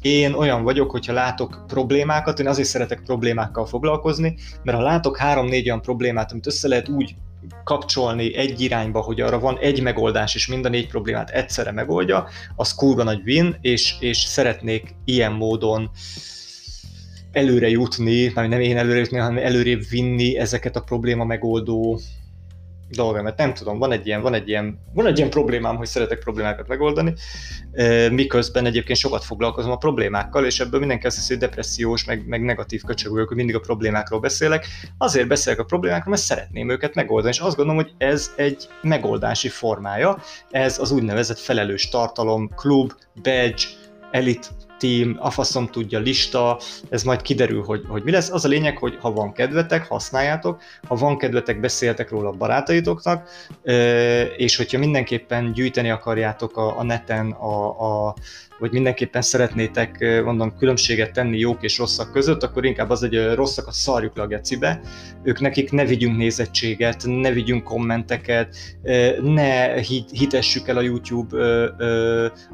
Én 0.00 0.32
olyan 0.32 0.62
vagyok, 0.62 0.90
hogyha 0.90 1.12
látok 1.12 1.64
problémákat, 1.66 2.40
én 2.40 2.46
azért 2.46 2.68
szeretek 2.68 3.02
problémákkal 3.04 3.66
foglalkozni, 3.66 4.34
mert 4.62 4.76
ha 4.78 4.82
látok 4.82 5.16
három-négy 5.16 5.66
olyan 5.66 5.82
problémát, 5.82 6.32
amit 6.32 6.46
össze 6.46 6.68
lehet 6.68 6.88
úgy 6.88 7.14
kapcsolni 7.64 8.34
egy 8.34 8.60
irányba, 8.60 9.00
hogy 9.00 9.20
arra 9.20 9.38
van 9.38 9.58
egy 9.58 9.82
megoldás, 9.82 10.34
és 10.34 10.46
mind 10.46 10.64
a 10.64 10.68
négy 10.68 10.88
problémát 10.88 11.30
egyszerre 11.30 11.72
megoldja, 11.72 12.26
az 12.56 12.74
kurva 12.74 13.02
nagy 13.02 13.20
win, 13.24 13.56
és, 13.60 13.94
és 14.00 14.18
szeretnék 14.18 14.94
ilyen 15.04 15.32
módon 15.32 15.90
előre 17.32 17.68
jutni, 17.68 18.32
nem 18.34 18.60
én 18.60 18.76
előre 18.76 18.98
jutni, 18.98 19.18
hanem 19.18 19.44
előrébb 19.44 19.82
vinni 19.90 20.38
ezeket 20.38 20.76
a 20.76 20.80
probléma 20.80 21.24
megoldó 21.24 22.00
dolgokat. 22.90 23.36
Nem 23.36 23.54
tudom, 23.54 23.78
van 23.78 23.92
egy 23.92 24.06
ilyen, 24.06 24.22
van 24.22 24.34
egy 24.34 24.48
ilyen, 24.48 24.78
van 24.94 25.06
egy 25.06 25.18
ilyen 25.18 25.30
problémám, 25.30 25.76
hogy 25.76 25.86
szeretek 25.86 26.18
problémákat 26.18 26.68
megoldani, 26.68 27.14
miközben 28.10 28.66
egyébként 28.66 28.98
sokat 28.98 29.24
foglalkozom 29.24 29.70
a 29.70 29.76
problémákkal, 29.76 30.44
és 30.44 30.60
ebből 30.60 30.78
mindenki 30.78 31.06
azt 31.06 31.16
hiszi, 31.16 31.32
hogy 31.32 31.42
depressziós, 31.42 32.04
meg, 32.04 32.26
meg 32.26 32.42
negatív 32.42 32.82
köcsög 32.82 33.12
vagyok, 33.12 33.28
hogy 33.28 33.36
mindig 33.36 33.54
a 33.54 33.60
problémákról 33.60 34.20
beszélek. 34.20 34.66
Azért 34.98 35.28
beszélek 35.28 35.58
a 35.58 35.64
problémákról, 35.64 36.10
mert 36.10 36.26
szeretném 36.26 36.70
őket 36.70 36.94
megoldani, 36.94 37.32
és 37.32 37.40
azt 37.40 37.56
gondolom, 37.56 37.82
hogy 37.82 37.92
ez 37.98 38.32
egy 38.36 38.68
megoldási 38.82 39.48
formája, 39.48 40.18
ez 40.50 40.78
az 40.78 40.90
úgynevezett 40.90 41.38
felelős 41.38 41.88
tartalom, 41.88 42.50
klub, 42.54 42.92
badge, 43.22 43.62
elit 44.10 44.50
team, 44.78 45.16
a 45.18 45.30
faszom 45.30 45.66
tudja, 45.66 45.98
lista, 45.98 46.58
ez 46.90 47.02
majd 47.02 47.22
kiderül, 47.22 47.62
hogy, 47.62 47.84
hogy 47.88 48.02
mi 48.02 48.10
lesz. 48.10 48.30
Az 48.30 48.44
a 48.44 48.48
lényeg, 48.48 48.78
hogy 48.78 48.98
ha 49.00 49.12
van 49.12 49.32
kedvetek, 49.32 49.86
használjátok, 49.86 50.62
ha 50.88 50.94
van 50.94 51.18
kedvetek, 51.18 51.60
beszéltek 51.60 52.10
róla 52.10 52.28
a 52.28 52.32
barátaitoknak, 52.32 53.28
és 54.36 54.56
hogyha 54.56 54.78
mindenképpen 54.78 55.52
gyűjteni 55.52 55.90
akarjátok 55.90 56.56
a, 56.56 56.78
a 56.78 56.82
neten 56.82 57.30
a, 57.30 58.06
a 58.06 58.14
vagy 58.58 58.72
mindenképpen 58.72 59.22
szeretnétek, 59.22 60.22
mondom, 60.24 60.56
különbséget 60.56 61.12
tenni 61.12 61.38
jók 61.38 61.62
és 61.62 61.78
rosszak 61.78 62.12
között, 62.12 62.42
akkor 62.42 62.64
inkább 62.64 62.90
az, 62.90 63.00
hogy 63.00 63.34
rosszakat 63.34 63.72
szarjuk 63.74 64.16
le 64.16 64.22
a 64.22 64.26
gecibe. 64.26 64.80
Ők 65.22 65.40
nekik 65.40 65.70
ne 65.70 65.84
vigyünk 65.84 66.16
nézettséget, 66.16 67.02
ne 67.06 67.30
vigyünk 67.30 67.64
kommenteket, 67.64 68.56
ne 69.22 69.80
hitessük 70.12 70.68
el 70.68 70.76
a 70.76 70.80
YouTube 70.80 71.36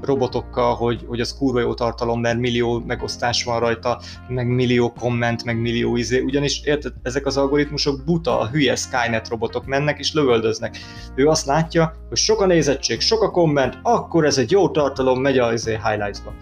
robotokkal, 0.00 0.74
hogy, 0.74 1.04
hogy 1.06 1.20
az 1.20 1.37
kurva 1.38 1.60
jó 1.60 1.74
tartalom, 1.74 2.13
mert 2.20 2.38
millió 2.38 2.83
megosztás 2.87 3.44
van 3.44 3.61
rajta, 3.61 4.00
meg 4.29 4.46
millió 4.46 4.92
komment, 4.92 5.44
meg 5.44 5.61
millió 5.61 5.96
izé, 5.96 6.20
ugyanis 6.20 6.61
érted, 6.64 6.92
ezek 7.03 7.27
az 7.27 7.37
algoritmusok 7.37 8.05
buta, 8.05 8.48
hülye 8.53 8.77
Skynet 8.77 9.29
robotok 9.29 9.66
mennek 9.66 9.98
és 9.98 10.12
lövöldöznek. 10.12 10.77
Ő 11.14 11.27
azt 11.29 11.46
látja, 11.46 11.94
hogy 12.09 12.16
sok 12.16 12.40
a 12.40 12.46
nézettség, 12.46 13.00
sok 13.00 13.22
a 13.22 13.31
komment, 13.31 13.79
akkor 13.83 14.24
ez 14.24 14.38
egy 14.38 14.50
jó 14.50 14.68
tartalom, 14.68 15.20
megy 15.20 15.38
a 15.38 15.53
izé, 15.53 15.79
highlights-ba. 15.85 16.35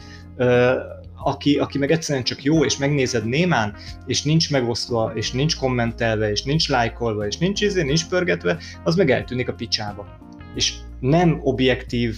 Aki, 1.25 1.59
aki 1.59 1.79
meg 1.79 1.91
egyszerűen 1.91 2.25
csak 2.25 2.43
jó, 2.43 2.65
és 2.65 2.77
megnézed 2.77 3.25
némán, 3.25 3.75
és 4.07 4.23
nincs 4.23 4.51
megosztva, 4.51 5.13
és 5.15 5.33
nincs 5.33 5.57
kommentelve, 5.57 6.31
és 6.31 6.43
nincs 6.43 6.69
lájkolva, 6.69 7.27
és 7.27 7.37
nincs 7.37 7.61
izé, 7.61 7.83
nincs 7.83 8.09
pörgetve, 8.09 8.59
az 8.85 8.95
meg 8.95 9.11
eltűnik 9.11 9.49
a 9.49 9.53
picsába. 9.53 10.07
És 10.55 10.75
nem 11.01 11.41
objektív 11.43 12.17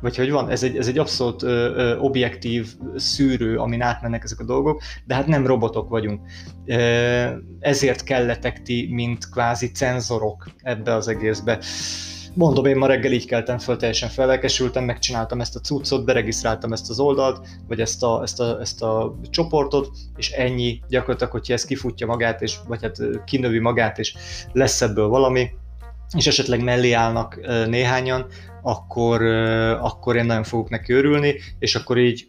vagy 0.00 0.16
hogy 0.16 0.30
van, 0.30 0.50
ez 0.50 0.62
egy, 0.62 0.76
ez 0.76 0.88
egy 0.88 0.98
abszolút 0.98 1.42
ö, 1.42 1.48
ö, 1.48 1.96
objektív 1.96 2.74
szűrő, 2.96 3.56
amin 3.56 3.82
átmennek 3.82 4.24
ezek 4.24 4.40
a 4.40 4.44
dolgok, 4.44 4.82
de 5.04 5.14
hát 5.14 5.26
nem 5.26 5.46
robotok 5.46 5.88
vagyunk. 5.88 6.20
Ö, 6.66 6.76
ezért 7.60 8.04
kelletek 8.04 8.62
ti, 8.62 8.88
mint 8.90 9.30
kvázi 9.30 9.70
cenzorok 9.70 10.50
ebbe 10.62 10.94
az 10.94 11.08
egészbe. 11.08 11.58
Mondom, 12.34 12.64
én 12.64 12.76
ma 12.76 12.86
reggel 12.86 13.12
így 13.12 13.26
keltem 13.26 13.58
föl, 13.58 13.76
teljesen 13.76 14.08
felelkesültem, 14.08 14.84
megcsináltam 14.84 15.40
ezt 15.40 15.56
a 15.56 15.60
cuccot, 15.60 16.04
beregisztráltam 16.04 16.72
ezt 16.72 16.90
az 16.90 17.00
oldalt, 17.00 17.48
vagy 17.68 17.80
ezt 17.80 18.02
a, 18.02 18.22
ezt 18.22 18.40
a, 18.40 18.60
ezt 18.60 18.82
a 18.82 19.18
csoportot, 19.30 19.90
és 20.16 20.30
ennyi, 20.30 20.80
gyakorlatilag, 20.88 21.32
hogyha 21.32 21.52
ez 21.52 21.64
kifutja 21.64 22.06
magát, 22.06 22.42
és, 22.42 22.56
vagy 22.66 22.82
hát 22.82 22.96
kinövi 23.24 23.58
magát, 23.58 23.98
és 23.98 24.14
lesz 24.52 24.82
ebből 24.82 25.08
valami, 25.08 25.50
és 26.16 26.26
esetleg 26.26 26.62
mellé 26.62 26.92
állnak 26.92 27.40
néhányan, 27.66 28.26
akkor, 28.62 29.22
akkor 29.80 30.16
én 30.16 30.24
nagyon 30.24 30.44
fogok 30.44 30.68
neki 30.68 30.92
örülni, 30.92 31.34
és 31.58 31.74
akkor 31.74 31.98
így 31.98 32.28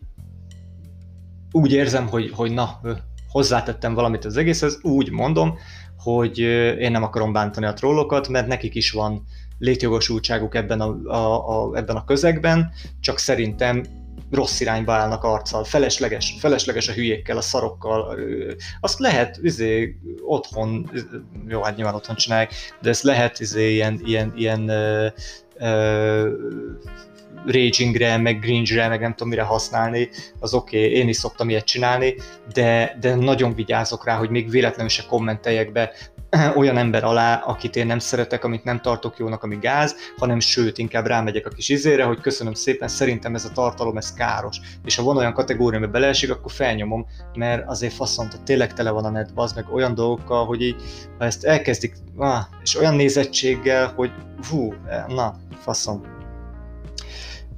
úgy 1.52 1.72
érzem, 1.72 2.08
hogy, 2.08 2.32
hogy 2.36 2.52
na, 2.52 2.82
hozzátettem 3.30 3.94
valamit 3.94 4.26
az 4.26 4.38
egészhez, 4.38 4.80
úgy 4.82 5.12
mondom, 5.12 5.58
hogy 5.98 6.40
én 6.80 6.92
nem 6.92 7.04
akarom 7.04 7.34
bántani 7.34 7.66
a 7.66 7.74
trollokat, 7.74 8.28
mert 8.28 8.48
nekik 8.48 8.76
is 8.76 8.92
van 8.92 9.26
létjogosultságuk 9.58 10.56
ebben 10.56 10.82
a, 10.82 11.12
a, 11.14 11.50
a, 11.50 11.76
ebben 11.78 11.96
a 11.96 12.04
közegben, 12.04 12.72
csak 13.00 13.18
szerintem 13.18 13.84
rossz 14.32 14.60
irányba 14.60 14.94
állnak 14.94 15.24
arccal, 15.24 15.64
felesleges, 15.64 16.36
felesleges 16.40 16.88
a 16.88 16.94
hülyékkel, 16.94 17.38
a 17.38 17.42
szarokkal. 17.42 18.20
Azt 18.82 19.00
lehet 19.00 19.40
izé, 19.42 20.00
otthon, 20.22 20.92
jó, 21.48 21.64
hát 21.64 21.76
nyilván 21.76 21.96
otthon 21.96 22.16
csinálják, 22.16 22.54
de 22.82 22.90
ezt 22.90 23.04
lehet 23.04 23.40
izé, 23.40 23.74
ilyen, 23.74 24.02
ilyen, 24.04 24.34
ilyen 24.36 24.70
uh, 24.70 25.12
uh, 25.60 26.28
ragingre, 27.46 28.18
meg 28.18 28.40
gringe 28.40 28.88
meg 28.88 29.02
nem 29.02 29.12
tudom 29.12 29.28
mire 29.28 29.44
használni, 29.44 30.10
az 30.40 30.54
oké, 30.54 30.86
okay, 30.86 30.98
én 30.98 31.08
is 31.08 31.16
szoktam 31.16 31.50
ilyet 31.50 31.66
csinálni, 31.66 32.16
de, 32.54 32.98
de 33.00 33.16
nagyon 33.16 33.56
vigyázok 33.56 34.06
rá, 34.06 34.18
hogy 34.18 34.30
még 34.30 34.50
véletlenül 34.50 34.90
se 34.90 35.04
kommenteljek 35.10 35.72
be 35.72 35.92
olyan 36.56 36.78
ember 36.78 37.04
alá, 37.04 37.36
akit 37.36 37.76
én 37.76 37.86
nem 37.86 38.00
szeretek, 38.00 38.44
amit 38.44 38.64
nem 38.64 38.82
tartok 38.82 39.18
jónak, 39.18 39.44
ami 39.44 39.58
gáz, 39.62 39.96
hanem 40.18 40.40
sőt, 40.40 40.78
inkább 40.78 41.06
rámegyek 41.06 41.46
a 41.46 41.50
kis 41.50 41.70
izére, 41.70 42.04
hogy 42.04 42.22
köszönöm 42.22 42.54
szépen, 42.54 42.88
szerintem 42.88 43.36
ez 43.36 43.46
a 43.46 43.52
tartalom, 43.52 43.98
ez 43.98 44.14
káros. 44.14 44.58
És 44.86 44.96
ha 44.96 45.04
van 45.04 45.18
olyan 45.18 45.34
kategória, 45.34 45.78
amiben 45.78 46.02
beleesik, 46.02 46.32
akkor 46.32 46.52
felnyomom, 46.52 47.06
mert 47.34 47.68
azért 47.68 47.94
faszom, 47.94 48.30
tehát 48.30 48.46
tényleg 48.46 48.74
tele 48.74 48.90
van 48.90 49.06
a 49.06 49.10
net, 49.10 49.32
az 49.36 49.54
meg 49.54 49.74
olyan 49.74 49.94
dolgokkal, 49.94 50.46
hogy 50.46 50.62
így, 50.62 50.76
ha 51.18 51.26
ezt 51.26 51.46
elkezdik, 51.46 51.96
ah, 52.18 52.44
és 52.64 52.78
olyan 52.78 52.96
nézettséggel, 52.96 53.94
hogy 53.96 54.12
hú, 54.50 54.74
na, 55.08 55.36
faszom. 55.60 56.19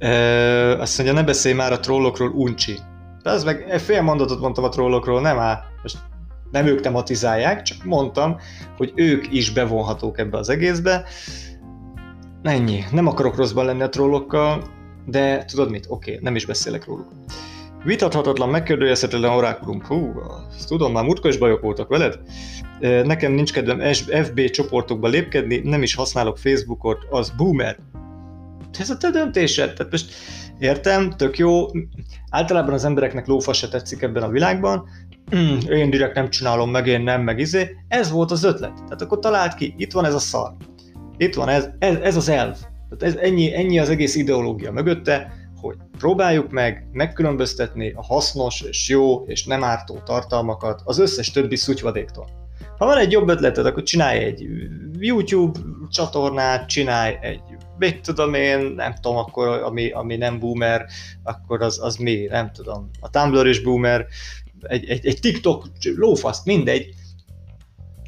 E, 0.02 0.78
azt 0.80 0.98
mondja, 0.98 1.14
ne 1.14 1.22
beszélj 1.22 1.54
már 1.54 1.72
a 1.72 1.80
trollokról, 1.80 2.30
uncsi. 2.30 2.78
De 3.22 3.30
az 3.30 3.44
meg 3.44 3.80
fél 3.80 4.02
mondatot 4.02 4.40
mondtam 4.40 4.64
a 4.64 4.68
trollokról, 4.68 5.20
nem 5.20 5.38
áll. 5.38 5.58
Most 5.82 5.98
nem 6.50 6.66
ők 6.66 6.80
tematizálják, 6.80 7.62
csak 7.62 7.84
mondtam, 7.84 8.36
hogy 8.76 8.92
ők 8.94 9.32
is 9.32 9.52
bevonhatók 9.52 10.18
ebbe 10.18 10.38
az 10.38 10.48
egészbe. 10.48 11.04
Ennyi. 12.42 12.84
Nem 12.92 13.06
akarok 13.06 13.36
rosszban 13.36 13.64
lenni 13.64 13.82
a 13.82 13.88
trollokkal, 13.88 14.62
de 15.06 15.44
tudod 15.44 15.70
mit? 15.70 15.86
Oké, 15.88 16.10
okay, 16.10 16.22
nem 16.22 16.34
is 16.34 16.46
beszélek 16.46 16.84
róluk. 16.84 17.08
Vitathatatlan, 17.84 18.48
megkérdőjelezhetetlen 18.48 19.30
orákulum. 19.30 19.84
Hú, 19.84 20.12
azt 20.56 20.68
tudom, 20.68 20.92
már 20.92 21.04
múltkor 21.04 21.30
is 21.30 21.38
bajok 21.38 21.60
voltak 21.60 21.88
veled. 21.88 22.18
Nekem 22.80 23.32
nincs 23.32 23.52
kedvem 23.52 23.92
FB 24.22 24.50
csoportokba 24.50 25.08
lépkedni, 25.08 25.60
nem 25.64 25.82
is 25.82 25.94
használok 25.94 26.38
Facebookot, 26.38 27.06
az 27.10 27.30
boomer. 27.36 27.76
Ez 28.78 28.90
a 28.90 28.96
te 28.96 29.10
döntésed. 29.10 29.72
Tehát 29.74 29.92
most 29.92 30.12
értem, 30.58 31.10
tök 31.10 31.38
jó. 31.38 31.66
Általában 32.30 32.74
az 32.74 32.84
embereknek 32.84 33.26
lófa 33.26 33.52
se 33.52 33.68
tetszik 33.68 34.02
ebben 34.02 34.22
a 34.22 34.28
világban, 34.28 34.88
mm, 35.36 35.58
én 35.58 35.90
direkt 35.90 36.14
nem 36.14 36.30
csinálom 36.30 36.70
meg, 36.70 36.86
én 36.86 37.00
nem, 37.00 37.22
meg 37.22 37.38
izé. 37.38 37.76
Ez 37.88 38.10
volt 38.10 38.30
az 38.30 38.44
ötlet. 38.44 38.74
Tehát 38.74 39.02
akkor 39.02 39.18
talált 39.18 39.54
ki, 39.54 39.74
itt 39.76 39.92
van 39.92 40.04
ez 40.04 40.14
a 40.14 40.18
szar. 40.18 40.52
Itt 41.16 41.34
van 41.34 41.48
ez, 41.48 41.68
ez, 41.78 41.96
ez 41.96 42.16
az 42.16 42.28
elv. 42.28 42.56
Tehát 42.88 43.16
ez, 43.16 43.22
ennyi, 43.22 43.54
ennyi 43.54 43.78
az 43.78 43.88
egész 43.88 44.14
ideológia 44.14 44.72
mögötte, 44.72 45.32
hogy 45.60 45.76
próbáljuk 45.98 46.50
meg 46.50 46.88
megkülönböztetni 46.92 47.92
a 47.96 48.02
hasznos 48.02 48.60
és 48.60 48.88
jó 48.88 49.24
és 49.24 49.44
nem 49.44 49.64
ártó 49.64 49.98
tartalmakat 50.04 50.80
az 50.84 50.98
összes 50.98 51.30
többi 51.30 51.56
szutyvadéktól. 51.56 52.41
Ha 52.82 52.88
van 52.88 52.98
egy 52.98 53.12
jobb 53.12 53.28
ötleted, 53.28 53.66
akkor 53.66 53.82
csinálj 53.82 54.24
egy 54.24 54.46
YouTube 54.98 55.60
csatornát, 55.90 56.68
csinálj 56.68 57.16
egy 57.20 57.40
mit 57.78 58.00
tudom 58.00 58.34
én, 58.34 58.58
nem 58.58 58.94
tudom, 58.94 59.16
akkor 59.16 59.48
ami, 59.48 59.90
ami 59.90 60.16
nem 60.16 60.38
boomer, 60.38 60.86
akkor 61.22 61.62
az, 61.62 61.78
az 61.82 61.96
mi, 61.96 62.26
nem 62.30 62.50
tudom. 62.52 62.90
A 63.00 63.10
Tumblr 63.10 63.46
is 63.46 63.60
boomer, 63.60 64.06
egy, 64.60 64.88
egy, 64.88 65.06
egy 65.06 65.20
TikTok, 65.20 65.66
lófaszt, 65.96 66.44
mindegy, 66.44 66.88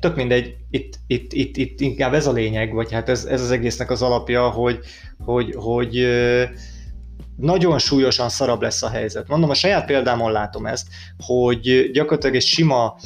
tök 0.00 0.16
mindegy, 0.16 0.56
itt, 0.70 0.98
itt, 1.06 1.32
itt, 1.32 1.56
itt 1.56 1.80
inkább 1.80 2.14
ez 2.14 2.26
a 2.26 2.32
lényeg, 2.32 2.72
vagy 2.72 2.92
hát 2.92 3.08
ez, 3.08 3.24
ez 3.24 3.40
az 3.40 3.50
egésznek 3.50 3.90
az 3.90 4.02
alapja, 4.02 4.48
hogy, 4.48 4.78
hogy, 5.18 5.54
hogy 5.56 6.06
nagyon 7.36 7.78
súlyosan 7.78 8.28
szarabb 8.28 8.62
lesz 8.62 8.82
a 8.82 8.88
helyzet. 8.88 9.28
Mondom, 9.28 9.50
a 9.50 9.54
saját 9.54 9.86
példámon 9.86 10.32
látom 10.32 10.66
ezt, 10.66 10.86
hogy 11.26 11.90
gyakorlatilag 11.92 12.34
egy 12.34 12.42
sima 12.42 12.96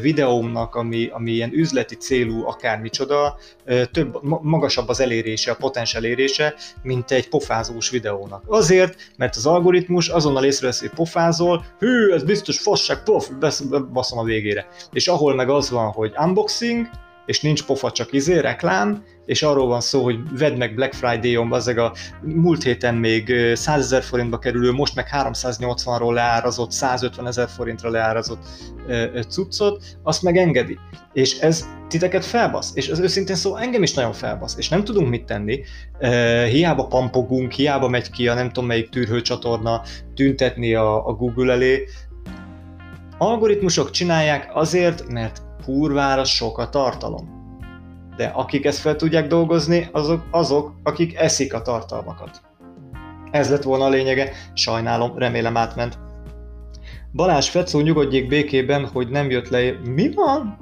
videómnak, 0.00 0.74
ami, 0.74 1.08
ami 1.12 1.30
ilyen 1.30 1.52
üzleti 1.52 1.94
célú 1.94 2.46
akármicsoda, 2.46 3.38
több, 3.90 4.18
magasabb 4.42 4.88
az 4.88 5.00
elérése, 5.00 5.50
a 5.50 5.56
potens 5.56 5.94
elérése, 5.94 6.54
mint 6.82 7.10
egy 7.10 7.28
pofázós 7.28 7.90
videónak. 7.90 8.42
Azért, 8.46 8.96
mert 9.16 9.36
az 9.36 9.46
algoritmus 9.46 10.08
azonnal 10.08 10.44
észrevesz, 10.44 10.80
hogy 10.80 10.90
pofázol, 10.90 11.64
hű, 11.78 12.10
ez 12.12 12.22
biztos 12.22 12.58
fasság, 12.58 13.02
pof, 13.02 13.30
baszom 13.92 14.18
a 14.18 14.24
végére. 14.24 14.66
És 14.92 15.08
ahol 15.08 15.34
meg 15.34 15.48
az 15.48 15.70
van, 15.70 15.90
hogy 15.92 16.12
unboxing, 16.16 16.88
és 17.26 17.40
nincs 17.40 17.64
pofa, 17.64 17.90
csak 17.90 18.12
izé, 18.12 18.38
reklám, 18.38 19.04
és 19.26 19.42
arról 19.42 19.66
van 19.66 19.80
szó, 19.80 20.02
hogy 20.02 20.38
vedd 20.38 20.56
meg 20.56 20.74
Black 20.74 20.92
Friday-on, 20.92 21.52
azeg 21.52 21.78
a 21.78 21.92
múlt 22.22 22.62
héten 22.62 22.94
még 22.94 23.32
100 23.54 23.84
ezer 23.84 24.02
forintba 24.02 24.38
kerülő, 24.38 24.72
most 24.72 24.94
meg 24.94 25.08
380-ról 25.12 26.12
leárazott, 26.12 26.70
150 26.70 27.26
ezer 27.26 27.48
forintra 27.48 27.90
leárazott 27.90 28.38
cuccot, 29.28 29.84
azt 30.02 30.22
meg 30.22 30.36
engedi. 30.36 30.78
És 31.12 31.38
ez 31.38 31.66
titeket 31.88 32.24
felbasz, 32.24 32.70
és 32.74 32.88
az 32.88 32.98
őszintén 32.98 33.36
szó 33.36 33.56
engem 33.56 33.82
is 33.82 33.94
nagyon 33.94 34.12
felbasz, 34.12 34.56
és 34.58 34.68
nem 34.68 34.84
tudunk 34.84 35.08
mit 35.08 35.24
tenni, 35.24 35.60
hiába 36.48 36.86
pampogunk, 36.86 37.52
hiába 37.52 37.88
megy 37.88 38.10
ki 38.10 38.28
a 38.28 38.34
nem 38.34 38.46
tudom 38.48 38.66
melyik 38.66 38.88
tűrhőcsatorna 38.88 39.82
tüntetni 40.14 40.74
a, 40.74 41.06
a 41.06 41.12
Google 41.12 41.52
elé, 41.52 41.88
algoritmusok 43.18 43.90
csinálják 43.90 44.50
azért, 44.54 45.08
mert 45.08 45.42
kurvára 45.64 46.24
sok 46.24 46.58
a 46.58 46.68
tartalom. 46.68 47.42
De 48.16 48.26
akik 48.26 48.64
ezt 48.64 48.78
fel 48.78 48.96
tudják 48.96 49.26
dolgozni, 49.26 49.88
azok, 49.92 50.26
azok, 50.30 50.74
akik 50.82 51.16
eszik 51.16 51.54
a 51.54 51.62
tartalmakat. 51.62 52.40
Ez 53.30 53.50
lett 53.50 53.62
volna 53.62 53.84
a 53.84 53.88
lényege, 53.88 54.32
sajnálom, 54.52 55.18
remélem 55.18 55.56
átment. 55.56 55.98
Balázs 57.12 57.48
Fecó 57.48 57.80
nyugodjék 57.80 58.28
békében, 58.28 58.86
hogy 58.86 59.08
nem 59.08 59.30
jött 59.30 59.48
le... 59.48 59.72
Mi 59.84 60.12
van? 60.14 60.58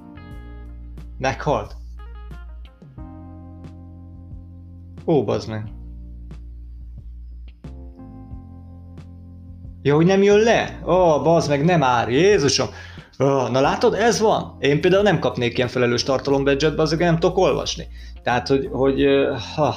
Meghalt? 1.19 1.77
Ó, 5.07 5.25
bazd 5.25 5.49
meg. 5.49 5.65
Ja, 9.83 9.95
hogy 9.95 10.07
nem 10.07 10.23
jön 10.23 10.39
le? 10.39 10.81
Ó, 10.87 11.23
bazd 11.23 11.49
meg, 11.49 11.65
nem 11.65 11.83
ár, 11.83 12.09
Jézusom. 12.09 12.69
Na 13.25 13.61
látod, 13.61 13.95
ez 13.95 14.21
van. 14.21 14.57
Én 14.61 14.81
például 14.81 15.03
nem 15.03 15.19
kapnék 15.19 15.57
ilyen 15.57 15.69
felelős 15.69 16.03
tartalombudgetbe, 16.03 16.83
azért 16.83 17.01
nem 17.01 17.19
tudok 17.19 17.37
olvasni. 17.37 17.87
Tehát, 18.23 18.49
hogy, 18.49 18.69
hogy 18.73 19.05
ha, 19.55 19.77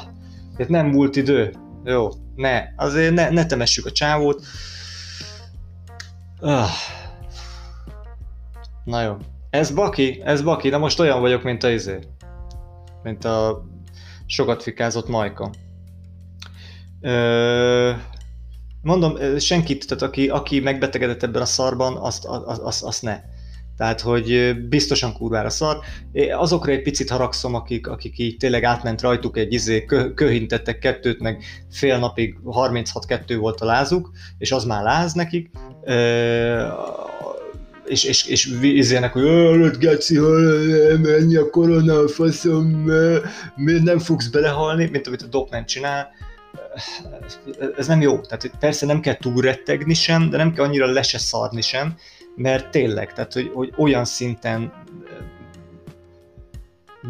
itt 0.57 0.67
nem 0.67 0.85
múlt 0.85 1.15
idő. 1.15 1.53
Jó, 1.83 2.09
ne, 2.35 2.63
azért 2.75 3.13
ne, 3.13 3.29
ne 3.29 3.45
temessük 3.45 3.85
a 3.85 3.91
csávót. 3.91 4.41
Oh. 6.39 6.69
Na 8.83 9.01
jó. 9.01 9.17
Ez 9.49 9.71
baki, 9.71 10.21
ez 10.23 10.41
baki, 10.41 10.69
de 10.69 10.77
most 10.77 10.99
olyan 10.99 11.21
vagyok, 11.21 11.43
mint 11.43 11.63
a 11.63 11.69
izé. 11.69 11.99
Mint 13.03 13.25
a 13.25 13.65
sokat 14.25 14.63
fikázott 14.63 15.07
majka. 15.07 15.51
Mondom, 18.81 19.37
senkit, 19.39 19.87
tehát 19.87 20.03
aki, 20.03 20.29
aki 20.29 20.59
megbetegedett 20.59 21.23
ebben 21.23 21.41
a 21.41 21.45
szarban, 21.45 21.97
azt, 21.97 22.25
azt, 22.25 22.61
azt, 22.61 22.83
azt 22.83 23.01
ne. 23.01 23.19
Tehát, 23.77 24.01
hogy 24.01 24.55
biztosan 24.69 25.13
kurvára 25.13 25.49
szar. 25.49 25.79
Azokra 26.37 26.71
egy 26.71 26.81
picit 26.81 27.09
haragszom, 27.09 27.53
akik, 27.53 27.87
akik 27.87 28.17
így 28.17 28.37
tényleg 28.37 28.63
átment 28.63 29.01
rajtuk 29.01 29.37
egy 29.37 29.53
izé, 29.53 29.85
kö, 29.85 30.13
köhintettek 30.13 30.79
kettőt, 30.79 31.19
meg 31.19 31.43
fél 31.71 31.97
napig 31.97 32.37
36-2 32.45 33.35
volt 33.39 33.61
a 33.61 33.65
lázuk, 33.65 34.11
és 34.37 34.51
az 34.51 34.63
már 34.63 34.83
láz 34.83 35.13
nekik. 35.13 35.49
és, 37.85 38.03
és, 38.03 38.25
és 38.25 38.45
izének, 38.61 39.13
hogy 39.13 39.23
öt 39.23 39.77
geci, 39.77 40.19
mennyi 41.01 41.35
a 41.35 41.49
korona, 41.49 42.07
faszom, 42.07 42.65
miért 43.55 43.83
nem 43.83 43.99
fogsz 43.99 44.27
belehalni, 44.27 44.89
mint 44.91 45.07
amit 45.07 45.21
a 45.21 45.27
Dopman 45.27 45.65
csinál 45.65 46.09
ez 47.77 47.87
nem 47.87 48.01
jó. 48.01 48.19
Tehát 48.19 48.51
persze 48.59 48.85
nem 48.85 48.99
kell 48.99 49.15
túlrettegni 49.15 49.93
sem, 49.93 50.29
de 50.29 50.37
nem 50.37 50.53
kell 50.53 50.65
annyira 50.65 50.91
le 50.91 51.01
se 51.01 51.17
szarni 51.17 51.61
sem, 51.61 51.95
mert 52.35 52.69
tényleg, 52.69 53.13
tehát 53.13 53.33
hogy, 53.33 53.51
hogy 53.53 53.73
olyan 53.77 54.05
szinten 54.05 54.73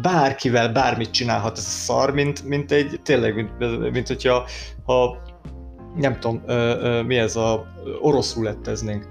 bárkivel 0.02 0.72
bármit 0.72 1.10
csinálhat 1.10 1.58
ez 1.58 1.64
a 1.66 1.70
szar, 1.70 2.12
mint, 2.12 2.44
mint 2.44 2.72
egy, 2.72 3.00
tényleg, 3.02 3.34
mint, 3.34 3.90
mint 3.90 4.06
hogyha 4.06 4.48
ha, 4.84 5.22
nem 5.96 6.20
tudom, 6.20 6.42
ö, 6.46 6.52
ö, 6.80 7.02
mi 7.02 7.16
ez 7.16 7.36
a 7.36 7.66
orosz 8.00 8.34
ruletteznénk. 8.34 9.08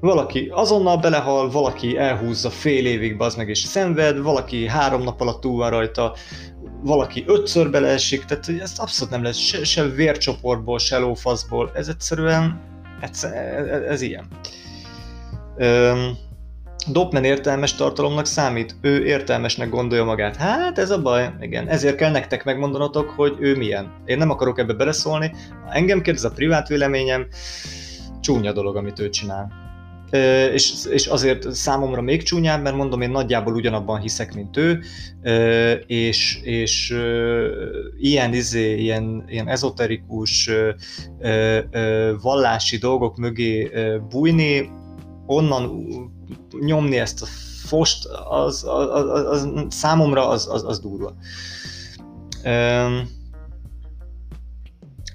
Valaki 0.00 0.48
azonnal 0.52 0.96
belehal, 0.96 1.50
valaki 1.50 1.96
elhúzza 1.96 2.50
fél 2.50 2.86
évig, 2.86 3.20
az 3.20 3.34
meg 3.34 3.48
és 3.48 3.58
szenved, 3.58 4.18
valaki 4.18 4.66
három 4.66 5.02
nap 5.02 5.20
alatt 5.20 5.40
túl 5.40 5.56
van 5.56 5.70
rajta, 5.70 6.14
valaki 6.82 7.24
ötször 7.26 7.70
beleesik, 7.70 8.24
tehát 8.24 8.46
hogy 8.46 8.58
ezt 8.58 8.78
abszolút 8.78 9.12
nem 9.12 9.22
lesz 9.22 9.36
se, 9.36 9.64
se 9.64 9.82
vércsoportból, 9.82 10.78
se 10.78 10.98
lófaszból, 10.98 11.70
ez 11.74 11.88
egyszerűen, 11.88 12.60
ez, 13.00 13.24
ez, 13.24 13.82
ez 13.82 14.02
ilyen. 14.02 14.26
Dopman 16.88 17.24
értelmes 17.24 17.74
tartalomnak 17.74 18.26
számít, 18.26 18.76
ő 18.80 19.04
értelmesnek 19.04 19.68
gondolja 19.68 20.04
magát. 20.04 20.36
Hát 20.36 20.78
ez 20.78 20.90
a 20.90 21.02
baj, 21.02 21.30
igen. 21.40 21.68
Ezért 21.68 21.96
kell 21.96 22.10
nektek 22.10 22.44
megmondanotok, 22.44 23.10
hogy 23.10 23.36
ő 23.40 23.56
milyen. 23.56 23.92
Én 24.04 24.18
nem 24.18 24.30
akarok 24.30 24.58
ebbe 24.58 24.72
beleszólni. 24.72 25.32
Ha 25.64 25.72
engem 25.72 26.00
kérdez 26.00 26.24
a 26.24 26.30
privát 26.30 26.68
véleményem, 26.68 27.26
csúnya 28.20 28.52
dolog, 28.52 28.76
amit 28.76 28.98
ő 28.98 29.08
csinál 29.08 29.64
és, 30.52 30.72
és 30.90 31.06
azért 31.06 31.52
számomra 31.52 32.00
még 32.00 32.22
csúnyább, 32.22 32.62
mert 32.62 32.76
mondom, 32.76 33.00
én 33.00 33.10
nagyjából 33.10 33.54
ugyanabban 33.54 34.00
hiszek, 34.00 34.34
mint 34.34 34.56
ő, 34.56 34.80
és, 35.86 36.38
és 36.42 36.94
ilyen, 37.98 38.34
izé, 38.34 38.76
ilyen, 38.76 39.24
ilyen 39.28 39.48
ezoterikus 39.48 40.50
vallási 42.22 42.76
dolgok 42.76 43.16
mögé 43.16 43.70
bújni, 44.08 44.70
onnan 45.26 45.86
nyomni 46.60 46.98
ezt 46.98 47.22
a 47.22 47.26
fost, 47.66 48.06
az, 48.28 48.64
az, 48.68 48.88
az, 48.88 49.24
az 49.24 49.48
számomra 49.68 50.28
az, 50.28 50.48
az, 50.50 50.64
az 50.64 50.80
durva. 50.80 51.14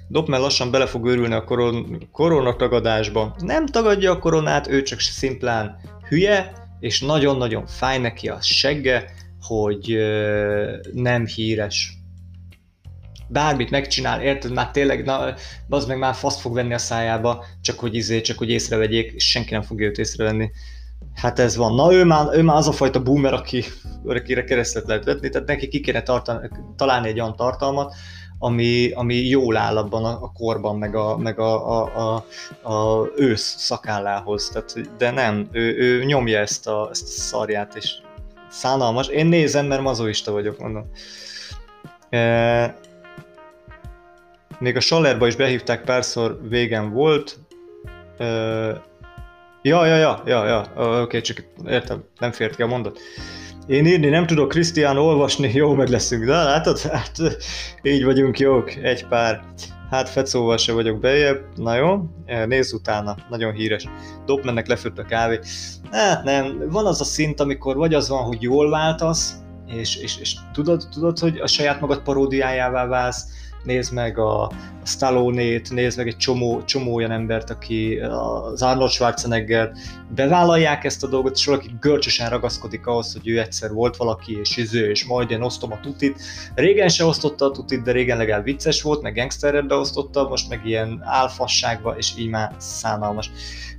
Dobmer 0.08 0.40
lassan 0.40 0.70
bele 0.70 0.86
fog 0.86 1.06
őrülni 1.06 1.34
a 1.34 1.44
koron, 1.44 2.08
koronatagadásba. 2.12 3.34
Nem 3.38 3.66
tagadja 3.66 4.10
a 4.10 4.18
koronát, 4.18 4.68
ő 4.68 4.82
csak 4.82 5.00
szimplán 5.00 5.76
hülye, 6.08 6.52
és 6.80 7.00
nagyon-nagyon 7.00 7.66
fáj 7.66 7.98
neki 7.98 8.28
a 8.28 8.40
segge, 8.40 9.04
hogy 9.40 9.92
ö, 9.92 10.76
nem 10.92 11.26
híres. 11.26 12.01
Bármit 13.32 13.70
megcsinál, 13.70 14.20
érted? 14.20 14.52
Már 14.52 14.70
tényleg, 14.70 15.04
na, 15.04 15.34
az 15.68 15.86
meg 15.86 15.98
már 15.98 16.14
faszt 16.14 16.40
fog 16.40 16.54
venni 16.54 16.74
a 16.74 16.78
szájába, 16.78 17.44
csak 17.60 17.78
hogy 17.78 17.94
izé, 17.94 18.20
csak 18.20 18.38
hogy 18.38 18.50
észrevegyék, 18.50 19.12
és 19.12 19.30
senki 19.30 19.52
nem 19.52 19.62
fogja 19.62 19.86
őt 19.86 19.98
észrevenni. 19.98 20.50
Hát 21.14 21.38
ez 21.38 21.56
van. 21.56 21.74
Na 21.74 21.92
ő 21.92 22.04
már, 22.04 22.26
ő 22.32 22.42
már 22.42 22.56
az 22.56 22.68
a 22.68 22.72
fajta 22.72 23.02
boomer, 23.02 23.32
aki, 23.32 23.64
akire 24.04 24.44
keresztet 24.44 24.86
lehet 24.86 25.04
vetni, 25.04 25.28
tehát 25.28 25.48
neki 25.48 25.68
ki 25.68 25.80
kéne 25.80 26.02
tartani, 26.02 26.48
találni 26.76 27.08
egy 27.08 27.20
olyan 27.20 27.36
tartalmat, 27.36 27.94
ami, 28.38 28.90
ami 28.90 29.14
jól 29.14 29.56
áll 29.56 29.76
abban 29.76 30.04
a, 30.04 30.22
a 30.22 30.32
korban, 30.32 30.78
meg 30.78 30.94
a, 30.94 31.16
meg 31.16 31.38
a, 31.38 31.80
a, 31.80 31.96
a, 31.96 32.24
a 32.72 33.08
ősz 33.16 33.54
szakállához, 33.58 34.48
tehát, 34.48 34.96
de 34.98 35.10
nem, 35.10 35.48
ő, 35.52 35.76
ő 35.76 36.04
nyomja 36.04 36.38
ezt 36.38 36.66
a, 36.66 36.88
ezt 36.90 37.02
a 37.02 37.06
szarját, 37.06 37.74
és 37.74 37.94
szánalmas. 38.50 39.08
Én 39.08 39.26
nézem, 39.26 39.66
mert 39.66 39.82
mazoista 39.82 40.32
vagyok, 40.32 40.58
mondom. 40.58 40.90
Még 44.58 44.76
a 44.76 44.80
Sallerba 44.80 45.26
is 45.26 45.36
behívták 45.36 45.84
párszor, 45.84 46.38
végen 46.48 46.92
volt. 46.92 47.38
E, 48.18 48.24
ja, 49.62 49.86
ja, 49.86 49.96
ja, 49.96 50.22
ja, 50.26 50.44
ja, 50.46 50.72
oké, 50.76 51.00
okay, 51.00 51.20
csak 51.20 51.44
értem, 51.66 52.04
nem 52.18 52.32
fért 52.32 52.56
ki 52.56 52.62
a 52.62 52.66
mondat. 52.66 52.98
Én 53.66 53.86
írni 53.86 54.08
nem 54.08 54.26
tudok, 54.26 54.48
Krisztián 54.48 54.96
olvasni, 54.96 55.50
jó 55.54 55.74
meg 55.74 55.88
leszünk. 55.88 56.24
De 56.24 56.32
látod? 56.32 56.80
Hát 56.80 57.12
így 57.82 58.04
vagyunk 58.04 58.38
jók, 58.38 58.74
egy 58.74 59.06
pár. 59.06 59.42
Hát 59.90 60.08
Fecóval 60.08 60.56
se 60.56 60.72
vagyok 60.72 61.00
bejebb, 61.00 61.44
na 61.56 61.74
jó, 61.74 62.04
nézz 62.46 62.72
utána, 62.72 63.16
nagyon 63.30 63.52
híres. 63.52 63.88
Dopmennek 64.26 64.66
lefőtt 64.66 64.98
a 64.98 65.04
kávé. 65.04 65.38
Hát 65.90 66.24
nem, 66.24 66.68
van 66.68 66.86
az 66.86 67.00
a 67.00 67.04
szint, 67.04 67.40
amikor 67.40 67.76
vagy 67.76 67.94
az 67.94 68.08
van, 68.08 68.22
hogy 68.22 68.42
jól 68.42 68.70
váltasz, 68.70 69.34
és, 69.66 69.96
és, 69.96 70.18
és 70.20 70.36
tudod, 70.52 70.88
tudod, 70.92 71.18
hogy 71.18 71.38
a 71.38 71.46
saját 71.46 71.80
magad 71.80 72.02
paródiájává 72.02 72.86
válsz, 72.86 73.24
nézd 73.64 73.92
meg 73.92 74.18
a, 74.18 74.42
a 74.42 74.50
Stallone-t, 74.84 75.70
nézd 75.70 75.96
meg 75.96 76.06
egy 76.06 76.16
csomó, 76.16 76.62
csomó 76.64 76.94
olyan 76.94 77.10
embert, 77.10 77.50
aki 77.50 77.98
az 77.98 78.62
Arnold 78.62 78.90
Schwarzenegger, 78.90 79.72
bevállalják 80.14 80.84
ezt 80.84 81.04
a 81.04 81.08
dolgot, 81.08 81.36
és 81.36 81.46
valaki 81.46 81.70
görcsösen 81.80 82.30
ragaszkodik 82.30 82.86
ahhoz, 82.86 83.12
hogy 83.12 83.28
ő 83.28 83.40
egyszer 83.40 83.72
volt 83.72 83.96
valaki, 83.96 84.38
és 84.40 84.56
iző, 84.56 84.90
és 84.90 85.04
majd 85.04 85.30
én 85.30 85.42
osztom 85.42 85.72
a 85.72 85.80
tutit. 85.80 86.22
Régen 86.54 86.88
se 86.88 87.04
osztotta 87.04 87.44
a 87.44 87.50
tutit, 87.50 87.82
de 87.82 87.92
régen 87.92 88.16
legalább 88.16 88.44
vicces 88.44 88.82
volt, 88.82 89.02
meg 89.02 89.14
gangsterre 89.14 89.74
osztotta, 89.74 90.28
most 90.28 90.48
meg 90.48 90.66
ilyen 90.66 91.02
álfasságba, 91.04 91.96
és 91.96 92.12
így 92.16 92.28
már 92.28 92.54
szánalmas 92.58 93.30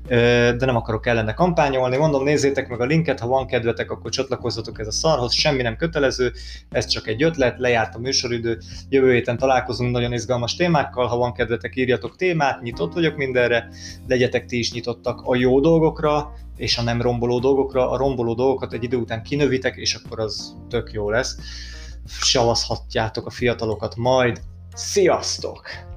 de 0.07 0.65
nem 0.65 0.75
akarok 0.75 1.07
ellene 1.07 1.33
kampányolni. 1.33 1.97
Mondom, 1.97 2.23
nézzétek 2.23 2.67
meg 2.67 2.81
a 2.81 2.85
linket, 2.85 3.19
ha 3.19 3.27
van 3.27 3.47
kedvetek, 3.47 3.91
akkor 3.91 4.11
csatlakozzatok 4.11 4.79
ez 4.79 4.87
a 4.87 4.91
szarhoz, 4.91 5.33
semmi 5.33 5.61
nem 5.61 5.75
kötelező, 5.75 6.31
ez 6.71 6.85
csak 6.85 7.07
egy 7.07 7.23
ötlet, 7.23 7.59
lejárt 7.59 7.95
a 7.95 7.99
műsoridő, 7.99 8.59
jövő 8.89 9.11
héten 9.11 9.37
találkozunk 9.37 9.91
nagyon 9.91 10.13
izgalmas 10.13 10.55
témákkal, 10.55 11.07
ha 11.07 11.17
van 11.17 11.33
kedvetek, 11.33 11.75
írjatok 11.75 12.15
témát, 12.15 12.61
nyitott 12.61 12.93
vagyok 12.93 13.15
mindenre, 13.15 13.69
legyetek 14.07 14.45
ti 14.45 14.57
is 14.57 14.71
nyitottak 14.71 15.21
a 15.21 15.35
jó 15.35 15.59
dolgokra, 15.59 16.33
és 16.57 16.77
a 16.77 16.81
nem 16.81 17.01
romboló 17.01 17.39
dolgokra, 17.39 17.89
a 17.89 17.97
romboló 17.97 18.33
dolgokat 18.33 18.73
egy 18.73 18.83
idő 18.83 18.97
után 18.97 19.23
kinövitek, 19.23 19.75
és 19.75 19.93
akkor 19.95 20.19
az 20.19 20.55
tök 20.69 20.91
jó 20.91 21.09
lesz. 21.09 21.37
Savazhatjátok 22.05 23.25
a 23.25 23.29
fiatalokat 23.29 23.95
majd. 23.95 24.41
Sziasztok! 24.73 25.92